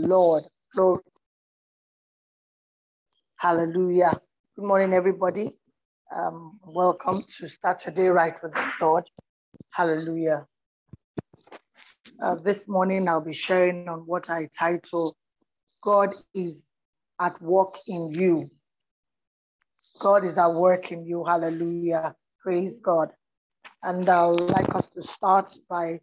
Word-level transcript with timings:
Lord. 0.00 0.44
Lord. 0.74 1.00
Hallelujah. 3.36 4.18
Good 4.56 4.64
morning, 4.64 4.94
everybody. 4.94 5.52
Um, 6.14 6.58
welcome 6.64 7.22
to 7.38 7.48
Start 7.48 7.80
Today 7.80 8.08
Right 8.08 8.34
with 8.42 8.54
the 8.54 8.70
Lord. 8.80 9.04
Hallelujah. 9.70 10.46
Uh, 12.22 12.36
this 12.36 12.66
morning, 12.66 13.08
I'll 13.08 13.20
be 13.20 13.34
sharing 13.34 13.88
on 13.88 14.00
what 14.00 14.30
I 14.30 14.48
title 14.58 15.16
God 15.82 16.14
is 16.34 16.70
at 17.20 17.40
work 17.42 17.76
in 17.86 18.10
you. 18.12 18.50
God 20.00 20.24
is 20.24 20.38
at 20.38 20.54
work 20.54 20.92
in 20.92 21.04
you. 21.04 21.24
Hallelujah. 21.24 22.14
Praise 22.42 22.80
God. 22.80 23.10
And 23.82 24.08
I'd 24.08 24.28
like 24.28 24.74
us 24.74 24.88
to 24.94 25.02
start 25.02 25.54
by 25.68 26.00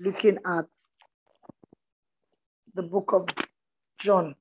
looking 0.00 0.38
at 0.46 0.66
the 2.78 2.84
book 2.84 3.12
of 3.12 3.26
John. 3.98 4.36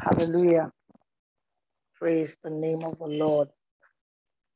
Hallelujah. 0.00 0.72
Praise 1.98 2.36
the 2.44 2.50
name 2.50 2.84
of 2.84 2.98
the 3.00 3.06
Lord. 3.06 3.48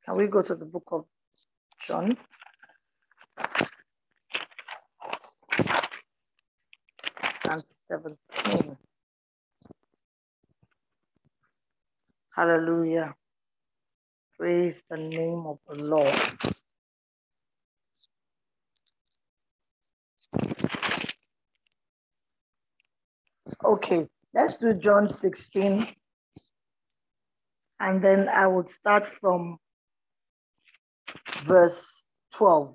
Can 0.05 0.17
we 0.17 0.29
go 0.29 0.43
to 0.43 0.55
the 0.55 0.65
book 0.65 0.85
of 0.93 1.07
John? 1.81 2.17
And 7.51 7.65
17. 7.89 8.77
Hallelujah. 12.37 13.15
Praise 14.39 14.85
the 14.91 14.99
name 14.99 15.47
of 15.47 15.59
the 15.69 15.77
Lord. 15.83 16.15
Okay, 23.65 24.07
let's 24.35 24.57
do 24.57 24.75
John 24.75 25.09
16. 25.09 25.87
And 27.81 28.03
then 28.03 28.29
I 28.29 28.47
would 28.47 28.71
start 28.71 29.05
from 29.05 29.59
verse 31.45 32.05
12. 32.35 32.75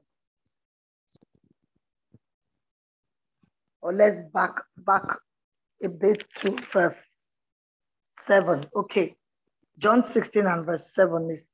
Or 3.82 3.94
let's 3.94 4.20
back 4.34 4.62
back 4.78 5.18
a 5.84 5.90
bit 5.90 6.28
to 6.38 6.56
verse 6.72 7.08
7. 8.26 8.66
Okay. 8.76 9.16
John 9.80 10.04
16 10.04 10.46
and 10.46 10.66
verse 10.66 10.94
7 10.94 11.30
is 11.32 11.48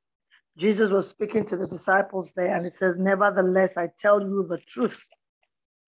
Jesus 0.58 0.90
was 0.90 1.08
speaking 1.08 1.46
to 1.46 1.56
the 1.56 1.68
disciples 1.68 2.32
there, 2.34 2.54
and 2.54 2.66
it 2.66 2.74
says, 2.74 2.98
Nevertheless, 2.98 3.76
I 3.76 3.90
tell 3.96 4.20
you 4.20 4.42
the 4.42 4.58
truth. 4.58 5.00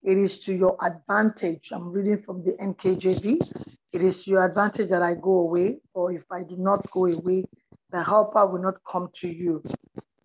It 0.03 0.17
is 0.17 0.39
to 0.41 0.53
your 0.53 0.77
advantage. 0.81 1.71
I'm 1.73 1.91
reading 1.91 2.17
from 2.17 2.43
the 2.43 2.53
NKJV. 2.53 3.67
It 3.93 4.01
is 4.01 4.23
to 4.23 4.31
your 4.31 4.45
advantage 4.45 4.89
that 4.89 5.03
I 5.03 5.13
go 5.15 5.39
away, 5.39 5.79
for 5.93 6.11
if 6.11 6.23
I 6.31 6.43
do 6.43 6.57
not 6.57 6.89
go 6.91 7.05
away, 7.05 7.45
the 7.91 8.03
helper 8.03 8.47
will 8.47 8.61
not 8.61 8.75
come 8.89 9.09
to 9.15 9.29
you. 9.29 9.63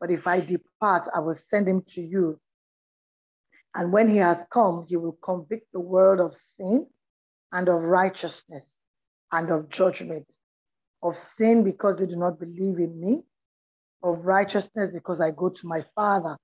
But 0.00 0.10
if 0.10 0.26
I 0.26 0.40
depart, 0.40 1.08
I 1.14 1.20
will 1.20 1.34
send 1.34 1.68
him 1.68 1.82
to 1.88 2.02
you. 2.02 2.40
And 3.74 3.92
when 3.92 4.08
he 4.08 4.18
has 4.18 4.46
come, 4.50 4.86
he 4.88 4.96
will 4.96 5.18
convict 5.22 5.72
the 5.72 5.80
world 5.80 6.20
of 6.20 6.34
sin 6.34 6.86
and 7.52 7.68
of 7.68 7.84
righteousness 7.84 8.82
and 9.32 9.50
of 9.50 9.68
judgment. 9.68 10.26
Of 11.02 11.16
sin 11.16 11.64
because 11.64 11.96
they 11.96 12.06
do 12.06 12.16
not 12.16 12.40
believe 12.40 12.78
in 12.78 13.00
me, 13.00 13.22
of 14.02 14.26
righteousness 14.26 14.90
because 14.90 15.20
I 15.20 15.32
go 15.32 15.50
to 15.50 15.66
my 15.66 15.84
Father 15.94 16.38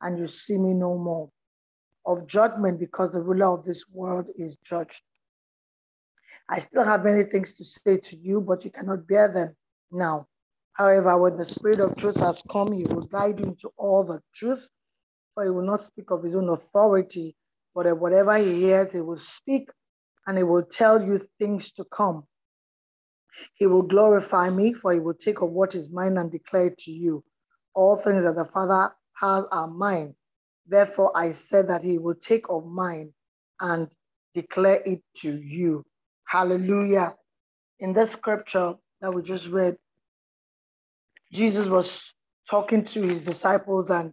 and 0.00 0.18
you 0.18 0.26
see 0.28 0.58
me 0.58 0.74
no 0.74 0.96
more 0.98 1.30
of 2.06 2.26
judgment 2.26 2.78
because 2.78 3.10
the 3.10 3.22
ruler 3.22 3.52
of 3.52 3.64
this 3.64 3.84
world 3.92 4.28
is 4.36 4.56
judged. 4.64 5.02
I 6.48 6.60
still 6.60 6.84
have 6.84 7.04
many 7.04 7.24
things 7.24 7.54
to 7.54 7.64
say 7.64 7.98
to 7.98 8.16
you, 8.16 8.40
but 8.40 8.64
you 8.64 8.70
cannot 8.70 9.08
bear 9.08 9.28
them 9.28 9.56
now. 9.90 10.28
However, 10.74 11.18
when 11.18 11.36
the 11.36 11.44
Spirit 11.44 11.80
of 11.80 11.96
truth 11.96 12.20
has 12.20 12.42
come, 12.50 12.72
he 12.72 12.84
will 12.84 13.02
guide 13.02 13.40
you 13.40 13.46
into 13.46 13.70
all 13.76 14.04
the 14.04 14.22
truth, 14.32 14.68
for 15.34 15.44
he 15.44 15.50
will 15.50 15.64
not 15.64 15.82
speak 15.82 16.10
of 16.10 16.22
his 16.22 16.36
own 16.36 16.48
authority, 16.48 17.34
but 17.74 17.98
whatever 17.98 18.36
he 18.38 18.60
hears, 18.60 18.92
he 18.92 19.00
will 19.00 19.16
speak 19.16 19.68
and 20.26 20.38
he 20.38 20.44
will 20.44 20.64
tell 20.64 21.02
you 21.02 21.18
things 21.38 21.72
to 21.72 21.84
come. 21.84 22.24
He 23.54 23.66
will 23.66 23.82
glorify 23.82 24.50
me, 24.50 24.72
for 24.72 24.92
he 24.92 25.00
will 25.00 25.14
take 25.14 25.40
of 25.40 25.50
what 25.50 25.74
is 25.74 25.90
mine 25.90 26.16
and 26.18 26.30
declare 26.30 26.68
it 26.68 26.78
to 26.78 26.92
you. 26.92 27.24
All 27.74 27.96
things 27.96 28.24
that 28.24 28.36
the 28.36 28.44
Father 28.44 28.92
has 29.20 29.44
are 29.50 29.68
mine. 29.68 30.14
Therefore, 30.66 31.12
I 31.16 31.30
said 31.30 31.68
that 31.68 31.82
he 31.82 31.98
will 31.98 32.14
take 32.14 32.48
of 32.48 32.66
mine 32.66 33.12
and 33.60 33.88
declare 34.34 34.82
it 34.84 35.00
to 35.18 35.30
you. 35.30 35.84
Hallelujah. 36.26 37.14
In 37.78 37.92
this 37.92 38.10
scripture 38.12 38.74
that 39.00 39.12
we 39.12 39.22
just 39.22 39.48
read, 39.48 39.76
Jesus 41.32 41.66
was 41.66 42.14
talking 42.48 42.84
to 42.84 43.02
his 43.02 43.22
disciples 43.24 43.90
and 43.90 44.12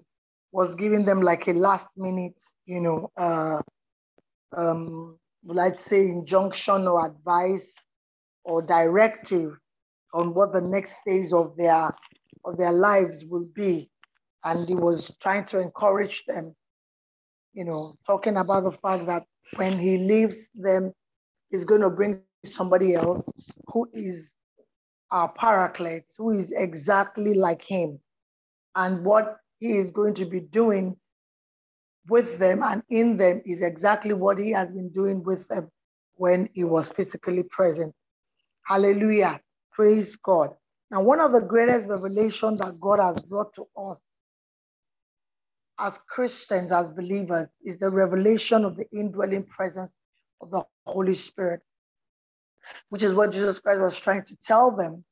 was 0.51 0.75
giving 0.75 1.05
them 1.05 1.21
like 1.21 1.47
a 1.47 1.53
last 1.53 1.87
minute, 1.97 2.39
you 2.65 2.81
know, 2.81 3.11
uh, 3.17 3.61
um, 4.55 5.17
let's 5.43 5.81
say 5.81 6.03
injunction 6.03 6.87
or 6.87 7.05
advice 7.05 7.75
or 8.43 8.61
directive 8.61 9.57
on 10.13 10.33
what 10.33 10.53
the 10.53 10.61
next 10.61 10.99
phase 11.05 11.33
of 11.33 11.55
their 11.57 11.89
of 12.45 12.57
their 12.57 12.71
lives 12.71 13.25
will 13.25 13.47
be 13.55 13.89
and 14.43 14.67
he 14.67 14.75
was 14.75 15.15
trying 15.21 15.45
to 15.45 15.59
encourage 15.59 16.25
them, 16.25 16.55
you 17.53 17.63
know, 17.63 17.95
talking 18.05 18.37
about 18.37 18.63
the 18.63 18.71
fact 18.71 19.05
that 19.07 19.23
when 19.55 19.77
he 19.77 19.97
leaves 19.97 20.49
them, 20.55 20.91
he's 21.49 21.65
going 21.65 21.81
to 21.81 21.89
bring 21.89 22.21
somebody 22.45 22.95
else 22.95 23.31
who 23.67 23.89
is 23.93 24.33
our 25.11 25.29
paraclete, 25.29 26.05
who 26.17 26.31
is 26.31 26.51
exactly 26.51 27.33
like 27.33 27.61
him. 27.63 27.99
And 28.75 29.05
what 29.05 29.37
he 29.59 29.73
is 29.73 29.91
going 29.91 30.15
to 30.15 30.25
be 30.25 30.39
doing 30.39 30.97
with 32.09 32.37
them 32.39 32.63
and 32.63 32.83
in 32.89 33.17
them 33.17 33.41
is 33.45 33.61
exactly 33.61 34.13
what 34.13 34.37
he 34.37 34.51
has 34.51 34.71
been 34.71 34.89
doing 34.89 35.23
with 35.23 35.47
them 35.47 35.69
when 36.15 36.49
he 36.53 36.63
was 36.63 36.89
physically 36.89 37.43
present. 37.43 37.93
Hallelujah. 38.65 39.39
Praise 39.71 40.15
God. 40.17 40.49
Now, 40.91 41.01
one 41.01 41.19
of 41.19 41.31
the 41.31 41.41
greatest 41.41 41.87
revelations 41.87 42.59
that 42.59 42.79
God 42.79 42.99
has 42.99 43.21
brought 43.23 43.53
to 43.55 43.65
us 43.77 43.99
as 45.83 45.99
Christians, 46.07 46.71
as 46.71 46.89
believers, 46.91 47.49
is 47.65 47.77
the 47.77 47.89
revelation 47.89 48.63
of 48.63 48.77
the 48.77 48.89
indwelling 48.93 49.43
presence 49.43 49.91
of 50.39 50.49
the 50.49 50.63
Holy 50.85 51.13
Spirit, 51.13 51.59
which 52.89 53.03
is 53.03 53.13
what 53.13 53.33
Jesus 53.33 53.59
Christ 53.59 53.81
was 53.81 53.99
trying 53.99 54.23
to 54.23 54.37
tell 54.41 54.71
them, 54.71 55.03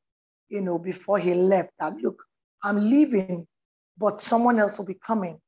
you 0.48 0.62
know, 0.62 0.78
before 0.80 1.20
he 1.20 1.34
left 1.34 1.72
that, 1.80 1.98
look, 1.98 2.24
I'm 2.64 2.80
leaving, 2.80 3.46
but 3.98 4.22
someone 4.22 4.60
else 4.60 4.78
will 4.78 4.86
be 4.86 5.00
coming, 5.06 5.42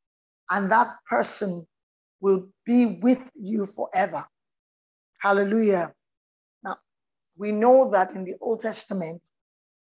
and 0.52 0.70
that 0.74 0.90
person 1.10 1.66
will 2.20 2.50
be 2.66 2.86
with 2.86 3.32
you 3.34 3.66
forever. 3.66 4.26
Hallelujah. 5.22 5.94
Now, 6.64 6.78
we 7.38 7.54
know 7.54 7.92
that 7.92 8.12
in 8.12 8.26
the 8.26 8.36
Old 8.42 8.62
Testament, 8.62 9.26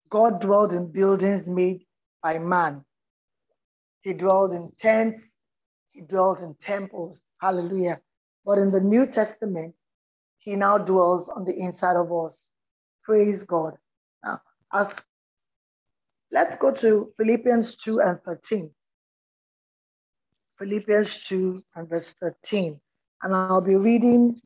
God 0.09 0.41
dwelled 0.41 0.73
in 0.73 0.93
buildings 0.93 1.49
made 1.49 1.85
by 2.23 2.39
man. 2.39 2.85
He 4.03 4.13
dwelled 4.13 4.53
in 4.53 4.73
tents. 4.79 5.39
He 5.91 6.03
dwells 6.03 6.43
in 6.43 6.55
temples. 6.57 7.25
Hallelujah. 7.41 8.01
But 8.45 8.59
in 8.59 8.71
the 8.71 8.81
New 8.81 9.07
Testament, 9.07 9.75
he 10.39 10.57
now 10.57 10.79
dwells 10.79 11.29
on 11.29 11.45
the 11.45 11.57
inside 11.57 11.97
of 11.97 12.13
us. 12.13 12.51
Praise 13.05 13.45
God. 13.45 13.75
Now, 14.25 14.41
as 14.73 15.05
let's 16.33 16.57
go 16.57 16.73
to 16.75 17.13
Philippians 17.17 17.77
2 17.77 18.01
and 18.01 18.21
13. 18.23 18.71
Philippians 20.59 21.25
2 21.25 21.63
and 21.77 21.89
verse 21.89 22.15
13. 22.21 22.81
And 23.23 23.37
I'll 23.37 23.61
be 23.61 23.77
reading 23.77 24.41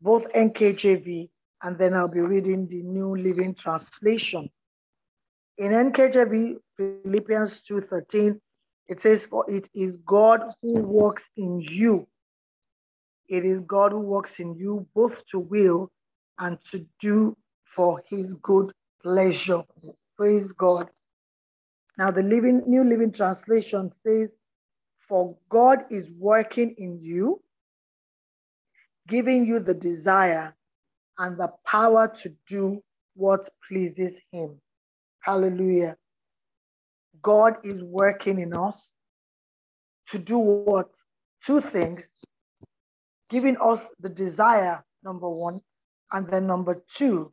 both 0.00 0.32
NKJV 0.32 1.28
and 1.62 1.78
then 1.78 1.94
I'll 1.94 2.08
be 2.08 2.20
reading 2.20 2.66
the 2.66 2.82
New 2.82 3.16
Living 3.16 3.54
Translation. 3.54 4.48
In 5.62 5.70
NKJV, 5.70 6.56
Philippians 6.76 7.62
2.13, 7.70 8.40
it 8.88 9.00
says, 9.00 9.24
For 9.24 9.48
it 9.48 9.68
is 9.72 9.96
God 9.98 10.42
who 10.60 10.72
works 10.80 11.30
in 11.36 11.60
you. 11.60 12.08
It 13.28 13.44
is 13.44 13.60
God 13.60 13.92
who 13.92 14.00
works 14.00 14.40
in 14.40 14.56
you 14.56 14.84
both 14.92 15.24
to 15.28 15.38
will 15.38 15.88
and 16.40 16.58
to 16.72 16.84
do 16.98 17.36
for 17.64 18.02
his 18.08 18.34
good 18.42 18.72
pleasure. 19.04 19.62
Praise 20.16 20.50
God. 20.50 20.90
Now, 21.96 22.10
the 22.10 22.24
living, 22.24 22.64
New 22.66 22.82
Living 22.82 23.12
Translation 23.12 23.92
says, 24.04 24.32
For 24.98 25.36
God 25.48 25.84
is 25.90 26.10
working 26.18 26.74
in 26.76 26.98
you, 27.00 27.40
giving 29.06 29.46
you 29.46 29.60
the 29.60 29.74
desire 29.74 30.56
and 31.18 31.38
the 31.38 31.52
power 31.64 32.08
to 32.22 32.34
do 32.48 32.82
what 33.14 33.48
pleases 33.68 34.18
him. 34.32 34.60
Hallelujah. 35.22 35.96
God 37.22 37.56
is 37.64 37.82
working 37.82 38.40
in 38.40 38.54
us 38.54 38.92
to 40.08 40.18
do 40.18 40.38
what? 40.38 40.90
Two 41.44 41.60
things 41.60 42.08
giving 43.32 43.56
us 43.62 43.88
the 43.98 44.10
desire, 44.10 44.84
number 45.02 45.28
one, 45.28 45.58
and 46.12 46.28
then 46.28 46.46
number 46.46 46.84
two, 46.86 47.32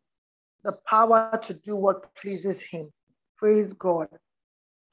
the 0.63 0.71
power 0.87 1.37
to 1.43 1.53
do 1.53 1.75
what 1.75 2.15
pleases 2.15 2.61
Him. 2.61 2.89
Praise 3.37 3.73
God. 3.73 4.07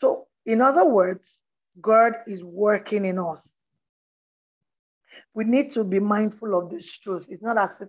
So, 0.01 0.27
in 0.45 0.61
other 0.61 0.85
words, 0.85 1.39
God 1.81 2.15
is 2.27 2.43
working 2.43 3.05
in 3.05 3.21
us. 3.21 3.55
We 5.33 5.45
need 5.45 5.73
to 5.75 5.85
be 5.85 6.01
mindful 6.01 6.59
of 6.59 6.71
this 6.71 6.91
truth. 6.91 7.29
It's 7.31 7.43
not 7.43 7.57
as 7.57 7.81
if 7.81 7.89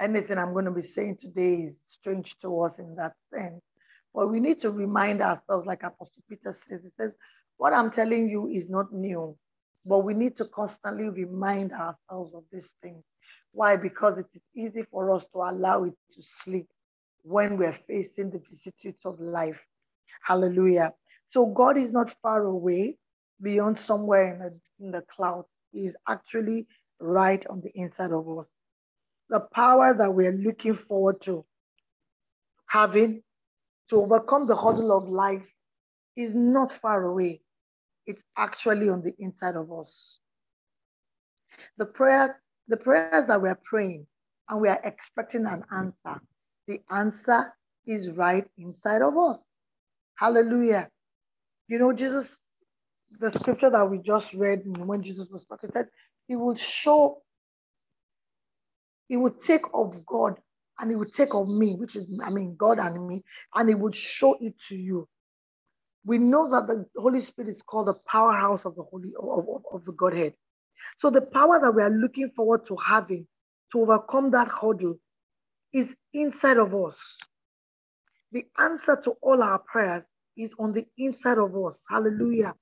anything 0.00 0.38
I'm 0.38 0.54
going 0.54 0.64
to 0.64 0.70
be 0.70 0.82
saying 0.82 1.18
today 1.20 1.56
is 1.64 1.78
strange 1.84 2.38
to 2.38 2.62
us 2.62 2.78
in 2.78 2.94
that 2.96 3.12
sense. 3.34 3.60
But 4.16 4.30
we 4.32 4.40
need 4.40 4.60
to 4.60 4.72
remind 4.72 5.22
ourselves, 5.22 5.66
like 5.66 5.84
Apostle 5.84 6.24
Peter 6.30 6.52
says, 6.54 6.82
he 6.84 6.90
says, 6.98 7.14
What 7.58 7.74
I'm 7.74 7.92
telling 7.92 8.30
you 8.30 8.48
is 8.48 8.70
not 8.70 8.92
new, 8.94 9.38
but 9.86 10.00
we 10.00 10.14
need 10.14 10.36
to 10.38 10.46
constantly 10.46 11.10
remind 11.10 11.72
ourselves 11.72 12.34
of 12.34 12.44
these 12.52 12.76
things. 12.82 13.04
Why? 13.52 13.76
Because 13.76 14.18
it 14.18 14.28
is 14.34 14.42
easy 14.56 14.84
for 14.90 15.12
us 15.14 15.26
to 15.34 15.40
allow 15.40 15.84
it 15.84 15.94
to 16.14 16.22
sleep 16.22 16.68
when 17.24 17.58
we're 17.58 17.78
facing 17.88 18.30
the 18.30 18.40
vicissitudes 18.40 19.00
of 19.04 19.20
life. 19.20 19.66
Hallelujah. 20.24 20.94
So 21.30 21.46
God 21.46 21.78
is 21.78 21.92
not 21.92 22.14
far 22.22 22.44
away 22.44 22.98
beyond 23.42 23.78
somewhere 23.78 24.34
in 24.34 24.40
the, 24.40 24.86
in 24.86 24.92
the 24.92 25.02
cloud. 25.14 25.46
He 25.72 25.86
is 25.86 25.96
actually 26.08 26.68
right 27.00 27.46
on 27.48 27.62
the 27.62 27.72
inside 27.78 28.12
of 28.12 28.26
us. 28.38 28.48
The 29.30 29.40
power 29.40 29.94
that 29.94 30.14
we're 30.14 30.32
looking 30.32 30.74
forward 30.74 31.20
to 31.24 31.44
having 32.68 33.22
to 33.90 33.96
overcome 34.02 34.46
the 34.46 34.56
hurdle 34.56 34.92
of 34.92 35.08
life 35.08 35.46
is 36.16 36.34
not 36.34 36.72
far 36.72 37.04
away. 37.04 37.40
It's 38.06 38.22
actually 38.36 38.88
on 38.88 39.02
the 39.02 39.14
inside 39.18 39.56
of 39.56 39.72
us. 39.72 40.20
The 41.78 41.86
prayer, 41.86 42.40
the 42.68 42.76
prayers 42.76 43.26
that 43.26 43.40
we're 43.40 43.58
praying 43.64 44.06
and 44.48 44.60
we 44.60 44.68
are 44.68 44.80
expecting 44.84 45.46
an 45.46 45.64
answer, 45.72 46.20
the 46.66 46.80
answer 46.90 47.52
is 47.86 48.10
right 48.10 48.46
inside 48.58 49.02
of 49.02 49.16
us. 49.16 49.38
Hallelujah. 50.16 50.88
You 51.68 51.78
know, 51.78 51.92
Jesus, 51.92 52.38
the 53.20 53.30
scripture 53.30 53.70
that 53.70 53.90
we 53.90 53.98
just 53.98 54.34
read 54.34 54.62
when 54.64 55.02
Jesus 55.02 55.28
was 55.30 55.44
talking 55.44 55.70
said, 55.72 55.88
He 56.28 56.36
will 56.36 56.54
show, 56.54 57.22
He 59.08 59.16
would 59.16 59.40
take 59.40 59.64
of 59.74 60.04
God 60.06 60.38
and 60.78 60.90
He 60.90 60.96
would 60.96 61.12
take 61.12 61.34
of 61.34 61.48
me, 61.48 61.74
which 61.74 61.96
is, 61.96 62.06
I 62.22 62.30
mean, 62.30 62.56
God 62.56 62.78
and 62.78 63.06
me, 63.06 63.22
and 63.54 63.68
He 63.68 63.74
would 63.74 63.94
show 63.94 64.36
it 64.40 64.58
to 64.68 64.76
you. 64.76 65.08
We 66.04 66.18
know 66.18 66.50
that 66.50 66.66
the 66.68 66.86
Holy 66.96 67.20
Spirit 67.20 67.48
is 67.48 67.62
called 67.62 67.88
the 67.88 67.94
powerhouse 68.08 68.64
of 68.64 68.76
the 68.76 68.84
Holy 68.84 69.12
of, 69.20 69.48
of, 69.48 69.62
of 69.72 69.84
the 69.84 69.92
Godhead. 69.92 70.34
So 70.98 71.10
the 71.10 71.22
power 71.22 71.60
that 71.60 71.74
we 71.74 71.82
are 71.82 71.90
looking 71.90 72.30
forward 72.30 72.66
to 72.66 72.76
having 72.76 73.26
to 73.72 73.80
overcome 73.80 74.30
that 74.30 74.48
hurdle 74.48 74.98
is 75.72 75.96
inside 76.12 76.58
of 76.58 76.74
us. 76.74 77.18
The 78.32 78.44
answer 78.58 79.00
to 79.04 79.12
all 79.22 79.42
our 79.42 79.58
prayers 79.58 80.04
is 80.36 80.54
on 80.58 80.72
the 80.72 80.86
inside 80.98 81.38
of 81.38 81.56
us. 81.56 81.82
Hallelujah. 81.88 82.54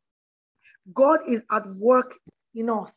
God 0.93 1.21
is 1.29 1.43
at 1.51 1.67
work 1.79 2.15
in 2.55 2.71
us. 2.71 2.93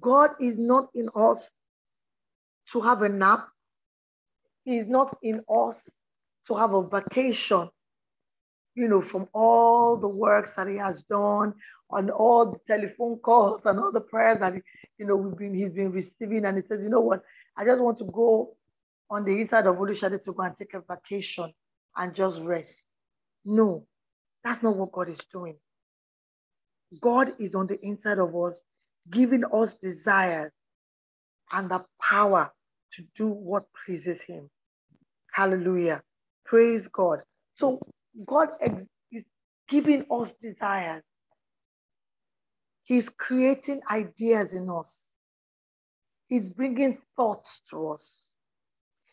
God 0.00 0.30
is 0.40 0.58
not 0.58 0.88
in 0.94 1.08
us 1.14 1.50
to 2.72 2.80
have 2.80 3.02
a 3.02 3.08
nap. 3.08 3.48
Is 4.64 4.86
not 4.86 5.18
in 5.22 5.40
us 5.50 5.76
to 6.46 6.54
have 6.54 6.72
a 6.72 6.86
vacation, 6.86 7.68
you 8.74 8.88
know, 8.88 9.00
from 9.00 9.28
all 9.32 9.96
the 9.96 10.08
works 10.08 10.52
that 10.52 10.68
he 10.68 10.76
has 10.76 11.02
done, 11.02 11.54
on 11.90 12.10
all 12.10 12.52
the 12.52 12.58
telephone 12.66 13.18
calls 13.18 13.62
and 13.64 13.78
all 13.80 13.92
the 13.92 14.00
prayers 14.00 14.38
that, 14.38 14.54
you 14.98 15.06
know, 15.06 15.16
we've 15.16 15.36
been, 15.36 15.54
he's 15.54 15.72
been 15.72 15.90
receiving. 15.90 16.44
And 16.44 16.56
he 16.56 16.62
says, 16.68 16.82
you 16.82 16.88
know 16.88 17.00
what, 17.00 17.22
I 17.56 17.64
just 17.64 17.82
want 17.82 17.98
to 17.98 18.04
go 18.04 18.56
on 19.10 19.24
the 19.24 19.40
inside 19.40 19.66
of 19.66 19.76
Olushade 19.76 20.22
to 20.22 20.32
go 20.32 20.42
and 20.42 20.56
take 20.56 20.74
a 20.74 20.82
vacation 20.88 21.52
and 21.96 22.14
just 22.14 22.40
rest. 22.42 22.86
No, 23.44 23.86
that's 24.44 24.62
not 24.62 24.76
what 24.76 24.92
God 24.92 25.08
is 25.08 25.24
doing. 25.32 25.56
God 27.00 27.34
is 27.38 27.54
on 27.54 27.66
the 27.66 27.84
inside 27.84 28.18
of 28.18 28.34
us, 28.36 28.62
giving 29.10 29.42
us 29.52 29.74
desires 29.74 30.52
and 31.50 31.70
the 31.70 31.84
power 32.00 32.52
to 32.92 33.04
do 33.14 33.28
what 33.28 33.64
pleases 33.84 34.22
Him. 34.22 34.50
Hallelujah. 35.32 36.02
Praise 36.44 36.88
God. 36.88 37.20
So, 37.56 37.80
God 38.26 38.48
is 38.60 39.24
giving 39.68 40.04
us 40.10 40.34
desires. 40.42 41.02
He's 42.84 43.08
creating 43.08 43.80
ideas 43.90 44.52
in 44.52 44.68
us. 44.68 45.12
He's 46.28 46.50
bringing 46.50 46.98
thoughts 47.16 47.62
to 47.70 47.90
us. 47.90 48.32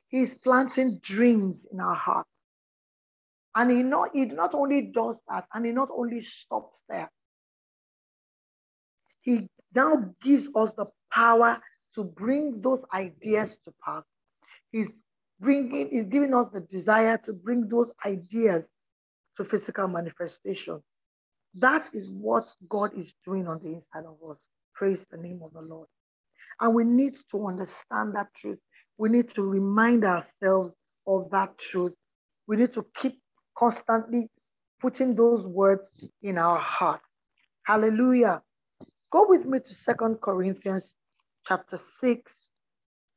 He's 0.09 0.35
planting 0.35 0.99
dreams 1.01 1.67
in 1.71 1.79
our 1.79 1.95
hearts. 1.95 2.29
And 3.55 3.71
he 3.71 3.83
not, 3.83 4.09
he 4.13 4.25
not 4.25 4.53
only 4.53 4.81
does 4.83 5.19
that, 5.29 5.45
and 5.53 5.65
he 5.65 5.71
not 5.71 5.89
only 5.95 6.21
stops 6.21 6.81
there, 6.89 7.11
he 9.21 9.49
now 9.75 10.13
gives 10.21 10.49
us 10.55 10.71
the 10.73 10.85
power 11.11 11.61
to 11.99 12.05
bring 12.05 12.61
those 12.61 12.79
ideas 12.93 13.57
to 13.65 13.73
pass. 13.83 14.03
He's 14.71 15.01
bringing, 15.41 15.89
he's 15.89 16.05
giving 16.05 16.33
us 16.33 16.47
the 16.47 16.61
desire 16.61 17.17
to 17.25 17.33
bring 17.33 17.67
those 17.67 17.91
ideas 18.05 18.69
to 19.35 19.43
physical 19.43 19.87
manifestation. 19.89 20.81
That 21.55 21.89
is 21.93 22.09
what 22.09 22.47
God 22.69 22.91
is 22.97 23.15
doing 23.25 23.47
on 23.47 23.59
the 23.61 23.73
inside 23.73 24.05
of 24.05 24.17
us. 24.29 24.49
Praise 24.73 25.05
the 25.11 25.17
name 25.17 25.41
of 25.43 25.51
the 25.51 25.61
Lord. 25.61 25.87
And 26.61 26.73
we 26.73 26.85
need 26.85 27.17
to 27.31 27.47
understand 27.47 28.15
that 28.15 28.33
truth. 28.33 28.59
We 28.97 29.09
need 29.09 29.29
to 29.31 29.41
remind 29.41 30.05
ourselves 30.05 30.75
of 31.05 31.29
that 31.31 31.57
truth. 31.57 31.95
We 32.47 32.55
need 32.55 32.71
to 32.73 32.85
keep 32.95 33.19
constantly 33.57 34.29
putting 34.79 35.15
those 35.15 35.45
words 35.45 35.91
in 36.21 36.37
our 36.37 36.59
hearts. 36.59 37.09
Hallelujah. 37.63 38.41
Go 39.11 39.25
with 39.27 39.45
me 39.45 39.59
to 39.59 39.73
Second 39.73 40.21
Corinthians 40.21 40.93
chapter 41.49 41.79
6 41.79 42.31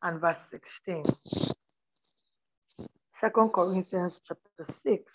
and 0.03 0.19
verse 0.19 0.39
16. 0.51 1.05
Second 3.13 3.53
Corinthians 3.53 4.23
chapter 4.27 4.65
6 4.65 5.13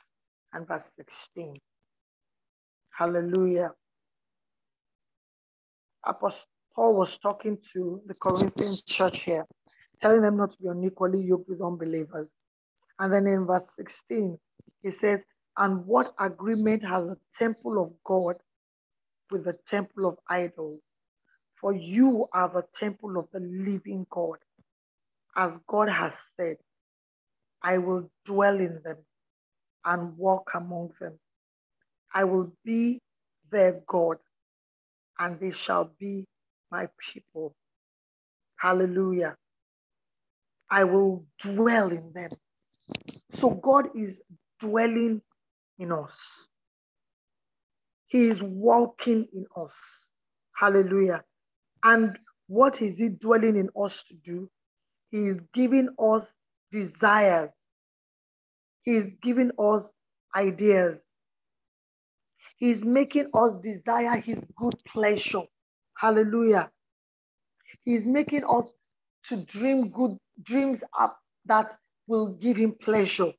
and 0.53 0.67
verse 0.67 0.91
16. 0.95 1.55
Hallelujah. 2.95 3.71
Apostle 6.05 6.45
Paul 6.75 6.93
was 6.95 7.17
talking 7.17 7.57
to 7.73 7.99
the 8.05 8.13
Corinthian 8.13 8.75
church 8.85 9.23
here, 9.23 9.47
telling 9.99 10.21
them 10.21 10.37
not 10.37 10.51
to 10.51 10.57
be 10.61 10.67
unequally 10.67 11.23
yoked 11.23 11.49
with 11.49 11.59
unbelievers. 11.59 12.35
And 12.99 13.11
then 13.11 13.25
in 13.25 13.47
verse 13.47 13.67
16, 13.77 14.37
he 14.83 14.91
says, 14.91 15.21
And 15.57 15.87
what 15.87 16.13
agreement 16.19 16.83
has 16.85 17.07
the 17.07 17.17
temple 17.35 17.81
of 17.81 17.93
God 18.03 18.35
with 19.31 19.45
the 19.45 19.57
temple 19.67 20.05
of 20.05 20.19
idols? 20.29 20.81
For 21.61 21.73
you 21.73 22.27
are 22.33 22.49
the 22.49 22.65
temple 22.79 23.17
of 23.17 23.27
the 23.31 23.39
living 23.39 24.05
God. 24.09 24.37
As 25.35 25.51
God 25.67 25.89
has 25.89 26.15
said, 26.35 26.57
I 27.63 27.77
will 27.79 28.09
dwell 28.25 28.59
in 28.59 28.81
them 28.83 28.97
and 29.85 30.17
walk 30.17 30.51
among 30.55 30.91
them. 30.99 31.19
I 32.13 32.23
will 32.25 32.51
be 32.65 33.01
their 33.51 33.81
God, 33.87 34.17
and 35.19 35.39
they 35.39 35.51
shall 35.51 35.91
be 35.99 36.25
my 36.71 36.89
people. 36.99 37.55
Hallelujah. 38.57 39.35
I 40.69 40.83
will 40.85 41.25
dwell 41.39 41.91
in 41.91 42.11
them. 42.13 42.31
So 43.31 43.51
God 43.51 43.89
is 43.95 44.21
dwelling 44.59 45.21
in 45.79 45.91
us. 45.91 46.47
He 48.07 48.29
is 48.29 48.41
walking 48.41 49.27
in 49.33 49.45
us. 49.55 50.07
Hallelujah. 50.55 51.23
And 51.83 52.17
what 52.47 52.81
is 52.81 52.97
He 52.97 53.09
dwelling 53.09 53.55
in 53.57 53.69
us 53.81 54.03
to 54.05 54.15
do? 54.15 54.49
He 55.11 55.27
is 55.27 55.39
giving 55.53 55.89
us 55.99 56.25
desires. 56.71 57.51
He 58.83 58.93
is 58.93 59.15
giving 59.21 59.51
us 59.59 59.91
ideas. 60.35 61.01
He 62.57 62.71
is 62.71 62.83
making 62.83 63.27
us 63.33 63.55
desire 63.57 64.17
His 64.19 64.39
good 64.57 64.75
pleasure. 64.87 65.43
Hallelujah. 65.97 66.71
He 67.85 67.95
is 67.95 68.05
making 68.05 68.43
us 68.49 68.65
to 69.29 69.37
dream 69.37 69.89
good 69.89 70.17
dreams 70.43 70.83
up 70.99 71.19
that 71.45 71.75
will 72.07 72.33
give 72.33 72.57
him 72.57 72.73
pleasure. 72.81 73.31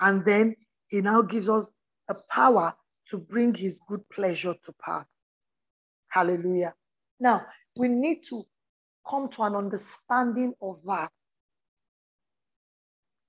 And 0.00 0.24
then 0.24 0.56
he 0.88 1.00
now 1.00 1.22
gives 1.22 1.48
us 1.48 1.66
a 2.08 2.14
power 2.30 2.74
to 3.08 3.18
bring 3.18 3.54
his 3.54 3.80
good 3.88 4.08
pleasure 4.10 4.54
to 4.64 4.72
pass. 4.84 5.06
Hallelujah. 6.08 6.74
Now, 7.20 7.46
we 7.76 7.88
need 7.88 8.24
to 8.30 8.44
come 9.08 9.28
to 9.30 9.42
an 9.42 9.54
understanding 9.54 10.54
of 10.62 10.82
that 10.84 11.10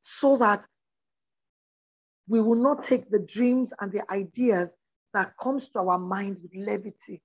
so 0.03 0.38
that 0.38 0.65
we 2.27 2.41
will 2.41 2.62
not 2.62 2.84
take 2.84 3.10
the 3.10 3.19
dreams 3.19 3.74
and 3.79 3.91
the 3.91 4.10
ideas 4.12 4.75
that 5.13 5.34
comes 5.41 5.69
to 5.69 5.79
our 5.79 5.98
mind 5.98 6.38
with 6.41 6.53
levity. 6.55 7.22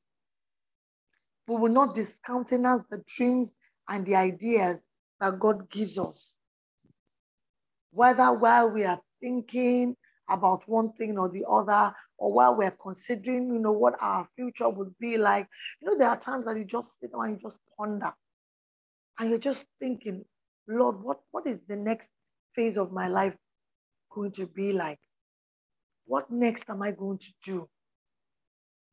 We 1.46 1.56
will 1.56 1.72
not 1.72 1.94
discountenance 1.94 2.84
the 2.90 3.04
dreams 3.06 3.52
and 3.88 4.06
the 4.06 4.16
ideas 4.16 4.80
that 5.20 5.38
God 5.38 5.70
gives 5.70 5.98
us. 5.98 6.36
Whether 7.90 8.32
while 8.32 8.70
we 8.70 8.84
are 8.84 9.00
thinking 9.20 9.96
about 10.28 10.66
one 10.66 10.92
thing 10.94 11.18
or 11.18 11.28
the 11.28 11.44
other, 11.48 11.94
or 12.18 12.32
while 12.32 12.56
we're 12.56 12.70
considering, 12.70 13.52
you 13.52 13.58
know, 13.58 13.72
what 13.72 13.94
our 14.00 14.28
future 14.36 14.68
would 14.68 14.94
be 14.98 15.16
like. 15.16 15.48
You 15.80 15.90
know, 15.90 15.98
there 15.98 16.08
are 16.08 16.18
times 16.18 16.46
that 16.46 16.56
you 16.56 16.64
just 16.64 16.98
sit 17.00 17.12
down 17.12 17.24
and 17.24 17.32
you 17.32 17.42
just 17.42 17.60
ponder. 17.76 18.12
And 19.18 19.30
you're 19.30 19.38
just 19.38 19.64
thinking, 19.80 20.24
Lord, 20.68 21.02
what, 21.02 21.20
what 21.30 21.46
is 21.46 21.58
the 21.68 21.76
next 21.76 22.08
phase 22.54 22.76
of 22.76 22.92
my 22.92 23.08
life 23.08 23.34
going 24.10 24.32
to 24.32 24.46
be 24.46 24.72
like? 24.72 24.98
What 26.06 26.30
next 26.30 26.64
am 26.68 26.82
I 26.82 26.90
going 26.90 27.18
to 27.18 27.32
do? 27.42 27.68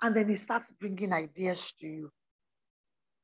And 0.02 0.16
then 0.16 0.30
he 0.30 0.36
starts 0.36 0.72
bringing 0.80 1.14
ideas 1.14 1.74
to 1.80 1.88
you. 1.88 2.12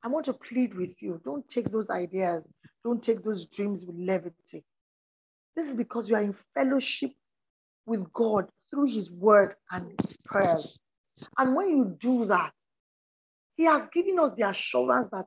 I 0.02 0.08
want 0.08 0.26
to 0.26 0.32
plead 0.32 0.74
with 0.74 1.02
you 1.02 1.20
don't 1.24 1.48
take 1.48 1.70
those 1.70 1.90
ideas, 1.90 2.44
don't 2.84 3.02
take 3.02 3.24
those 3.24 3.46
dreams 3.46 3.84
with 3.84 3.96
levity. 3.98 4.64
This 5.56 5.68
is 5.68 5.74
because 5.74 6.08
you 6.08 6.14
are 6.14 6.22
in 6.22 6.36
fellowship 6.54 7.10
with 7.84 8.12
God 8.12 8.48
through 8.70 8.86
his 8.86 9.10
word 9.10 9.54
and 9.70 9.92
his 10.00 10.16
prayers. 10.24 10.78
And 11.36 11.54
when 11.54 11.70
you 11.70 11.96
do 12.00 12.26
that, 12.26 12.52
he 13.56 13.64
has 13.64 13.82
given 13.92 14.18
us 14.18 14.32
the 14.36 14.48
assurance 14.48 15.08
that 15.10 15.26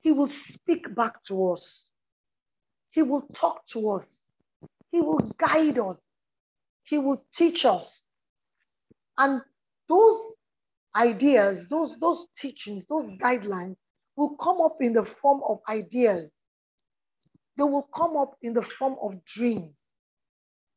he 0.00 0.10
will 0.10 0.30
speak 0.30 0.94
back 0.94 1.22
to 1.24 1.52
us. 1.52 1.92
He 2.90 3.02
will 3.02 3.22
talk 3.34 3.66
to 3.68 3.90
us. 3.90 4.08
He 4.90 5.00
will 5.00 5.20
guide 5.38 5.78
us. 5.78 6.00
He 6.82 6.98
will 6.98 7.24
teach 7.34 7.64
us. 7.64 8.02
And 9.16 9.40
those 9.88 10.34
ideas, 10.94 11.68
those, 11.68 11.96
those 12.00 12.26
teachings, 12.36 12.84
those 12.88 13.08
guidelines 13.10 13.76
will 14.16 14.36
come 14.36 14.60
up 14.60 14.76
in 14.80 14.92
the 14.92 15.04
form 15.04 15.40
of 15.48 15.60
ideas. 15.68 16.28
They 17.56 17.64
will 17.64 17.88
come 17.94 18.16
up 18.16 18.36
in 18.42 18.52
the 18.54 18.62
form 18.62 18.96
of 19.00 19.24
dreams. 19.24 19.74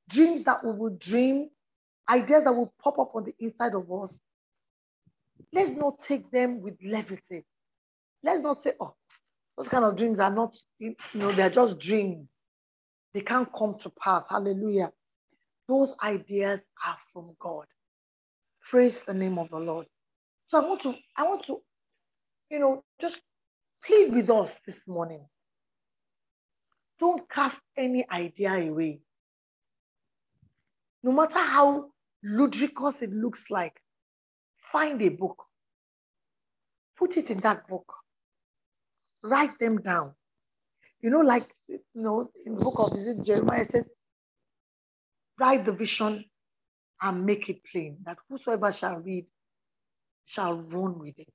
Dreams 0.08 0.44
that 0.44 0.64
we 0.64 0.72
will 0.72 0.96
dream, 1.00 1.50
ideas 2.09 2.43
that 2.43 2.53
will 2.53 2.74
pop 2.83 3.00
up 3.00 3.12
on 3.15 3.24
the 3.25 3.33
inside 3.39 3.74
of 3.74 3.91
us. 3.91 4.19
Let's 5.53 5.71
not 5.71 6.01
take 6.03 6.31
them 6.31 6.62
with 6.62 6.75
levity. 6.83 7.45
Let's 8.24 8.41
not 8.41 8.62
say, 8.63 8.74
oh, 8.79 8.95
those 9.57 9.69
kind 9.69 9.85
of 9.85 9.97
dreams 9.97 10.19
are 10.19 10.31
not, 10.33 10.55
you 10.79 10.95
know, 11.13 11.31
they're 11.31 11.50
just 11.50 11.79
dreams. 11.79 12.27
They 13.13 13.21
can't 13.21 13.50
come 13.57 13.77
to 13.79 13.89
pass. 13.91 14.25
Hallelujah. 14.29 14.91
Those 15.67 15.95
ideas 16.03 16.59
are 16.85 16.97
from 17.13 17.35
God. 17.39 17.65
Praise 18.62 19.03
the 19.03 19.13
name 19.13 19.38
of 19.38 19.50
the 19.50 19.57
Lord. 19.57 19.88
So 20.47 20.62
I 20.62 20.67
want 20.67 20.81
to, 20.83 20.93
I 21.15 21.24
want 21.24 21.45
to, 21.45 21.62
you 22.50 22.59
know, 22.59 22.83
just 23.00 23.21
plead 23.83 24.13
with 24.13 24.29
us 24.29 24.51
this 24.65 24.88
morning. 24.88 25.25
Don't 27.00 27.29
cast 27.29 27.62
any 27.77 28.05
idea 28.09 28.53
away. 28.53 29.00
No 31.03 31.12
matter 31.12 31.39
how 31.39 31.91
ludicrous 32.25 33.01
it 33.01 33.12
looks 33.13 33.46
like, 33.50 33.79
find 34.72 35.01
a 35.01 35.10
book. 35.10 35.44
Put 36.98 37.17
it 37.17 37.29
in 37.29 37.39
that 37.41 37.67
book. 37.67 37.94
Write 39.24 39.58
them 39.60 39.82
down. 39.82 40.13
You 41.01 41.12
know, 41.12 41.22
like, 41.22 41.46
you 41.67 41.79
know, 41.94 42.32
in 42.46 42.55
the 42.55 42.63
book 42.63 42.75
of 42.79 42.98
is 42.98 43.13
Jeremiah 43.25 43.65
says, 43.65 43.88
write 45.39 45.65
the 45.65 45.74
vision 45.74 46.25
and 47.01 47.25
make 47.25 47.50
it 47.50 47.63
plain 47.72 47.98
that 48.05 48.17
whosoever 48.29 48.72
shall 48.72 49.00
read 49.01 49.25
shall 50.25 50.55
run 50.55 50.98
with 50.98 51.20
it. 51.20 51.32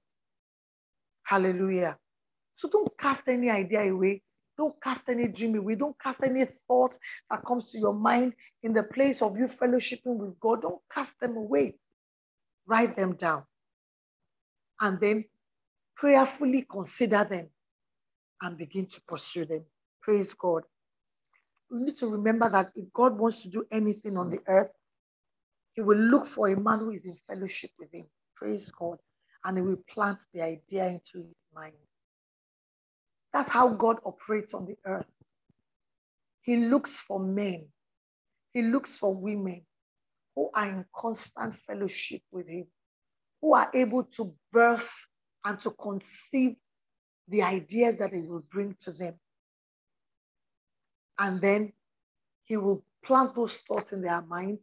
Hallelujah. 1.23 1.97
So 2.57 2.69
don't 2.69 2.91
cast 2.99 3.29
any 3.29 3.51
idea 3.51 3.93
away. 3.93 4.23
Don't 4.61 4.83
cast 4.83 5.09
any 5.09 5.27
dream 5.27 5.57
away. 5.57 5.75
Don't 5.75 5.99
cast 5.99 6.23
any 6.23 6.45
thought 6.45 6.99
that 7.31 7.43
comes 7.47 7.71
to 7.71 7.79
your 7.79 7.95
mind 7.95 8.35
in 8.63 8.75
the 8.75 8.83
place 8.83 9.23
of 9.23 9.39
you 9.39 9.47
fellowshipping 9.47 10.19
with 10.19 10.39
God. 10.39 10.61
Don't 10.61 10.83
cast 10.93 11.19
them 11.19 11.39
away. 11.39 11.77
Write 12.67 12.95
them 12.95 13.15
down. 13.15 13.45
And 14.83 15.01
then 15.01 15.25
prayerfully 15.97 16.67
consider 16.71 17.25
them 17.25 17.49
and 18.43 18.59
begin 18.59 18.87
to 18.89 19.01
pursue 19.09 19.47
them. 19.47 19.65
Praise 20.03 20.35
God. 20.35 20.65
We 21.71 21.81
need 21.81 21.97
to 21.99 22.09
remember 22.11 22.51
that 22.51 22.73
if 22.77 22.93
God 22.93 23.19
wants 23.19 23.43
to 23.45 23.49
do 23.49 23.65
anything 23.73 24.19
on 24.19 24.29
the 24.29 24.41
earth, 24.47 24.73
he 25.73 25.81
will 25.81 25.99
look 25.99 26.27
for 26.27 26.49
a 26.49 26.61
man 26.61 26.81
who 26.81 26.91
is 26.91 27.07
in 27.07 27.17
fellowship 27.27 27.71
with 27.79 27.93
him. 27.95 28.05
Praise 28.37 28.71
God. 28.73 28.99
And 29.45 29.57
he 29.57 29.63
will 29.63 29.83
plant 29.89 30.19
the 30.35 30.43
idea 30.43 30.89
into 30.89 31.19
his 31.27 31.37
mind. 31.55 31.73
That's 33.33 33.49
how 33.49 33.69
God 33.69 33.99
operates 34.05 34.55
on 34.55 34.67
the 34.67 34.77
earth. 34.85 35.07
He 36.43 36.57
looks 36.57 36.99
for 36.99 37.21
men, 37.21 37.67
He 38.53 38.63
looks 38.63 38.97
for 38.97 39.15
women 39.15 39.63
who 40.35 40.51
are 40.55 40.69
in 40.69 40.85
constant 40.95 41.55
fellowship 41.55 42.23
with 42.33 42.49
Him, 42.49 42.67
who 43.41 43.55
are 43.55 43.71
able 43.75 44.05
to 44.05 44.35
birth 44.53 45.07
and 45.45 45.61
to 45.61 45.71
conceive 45.71 46.57
the 47.29 47.43
ideas 47.43 47.99
that 47.99 48.13
He 48.13 48.21
will 48.21 48.45
bring 48.51 48.75
to 48.81 48.93
them. 48.93 49.15
And 51.19 51.41
then 51.41 51.73
He 52.45 52.57
will 52.57 52.85
plant 53.05 53.35
those 53.35 53.59
thoughts 53.59 53.93
in 53.93 54.03
their 54.03 54.23
mind. 54.23 54.59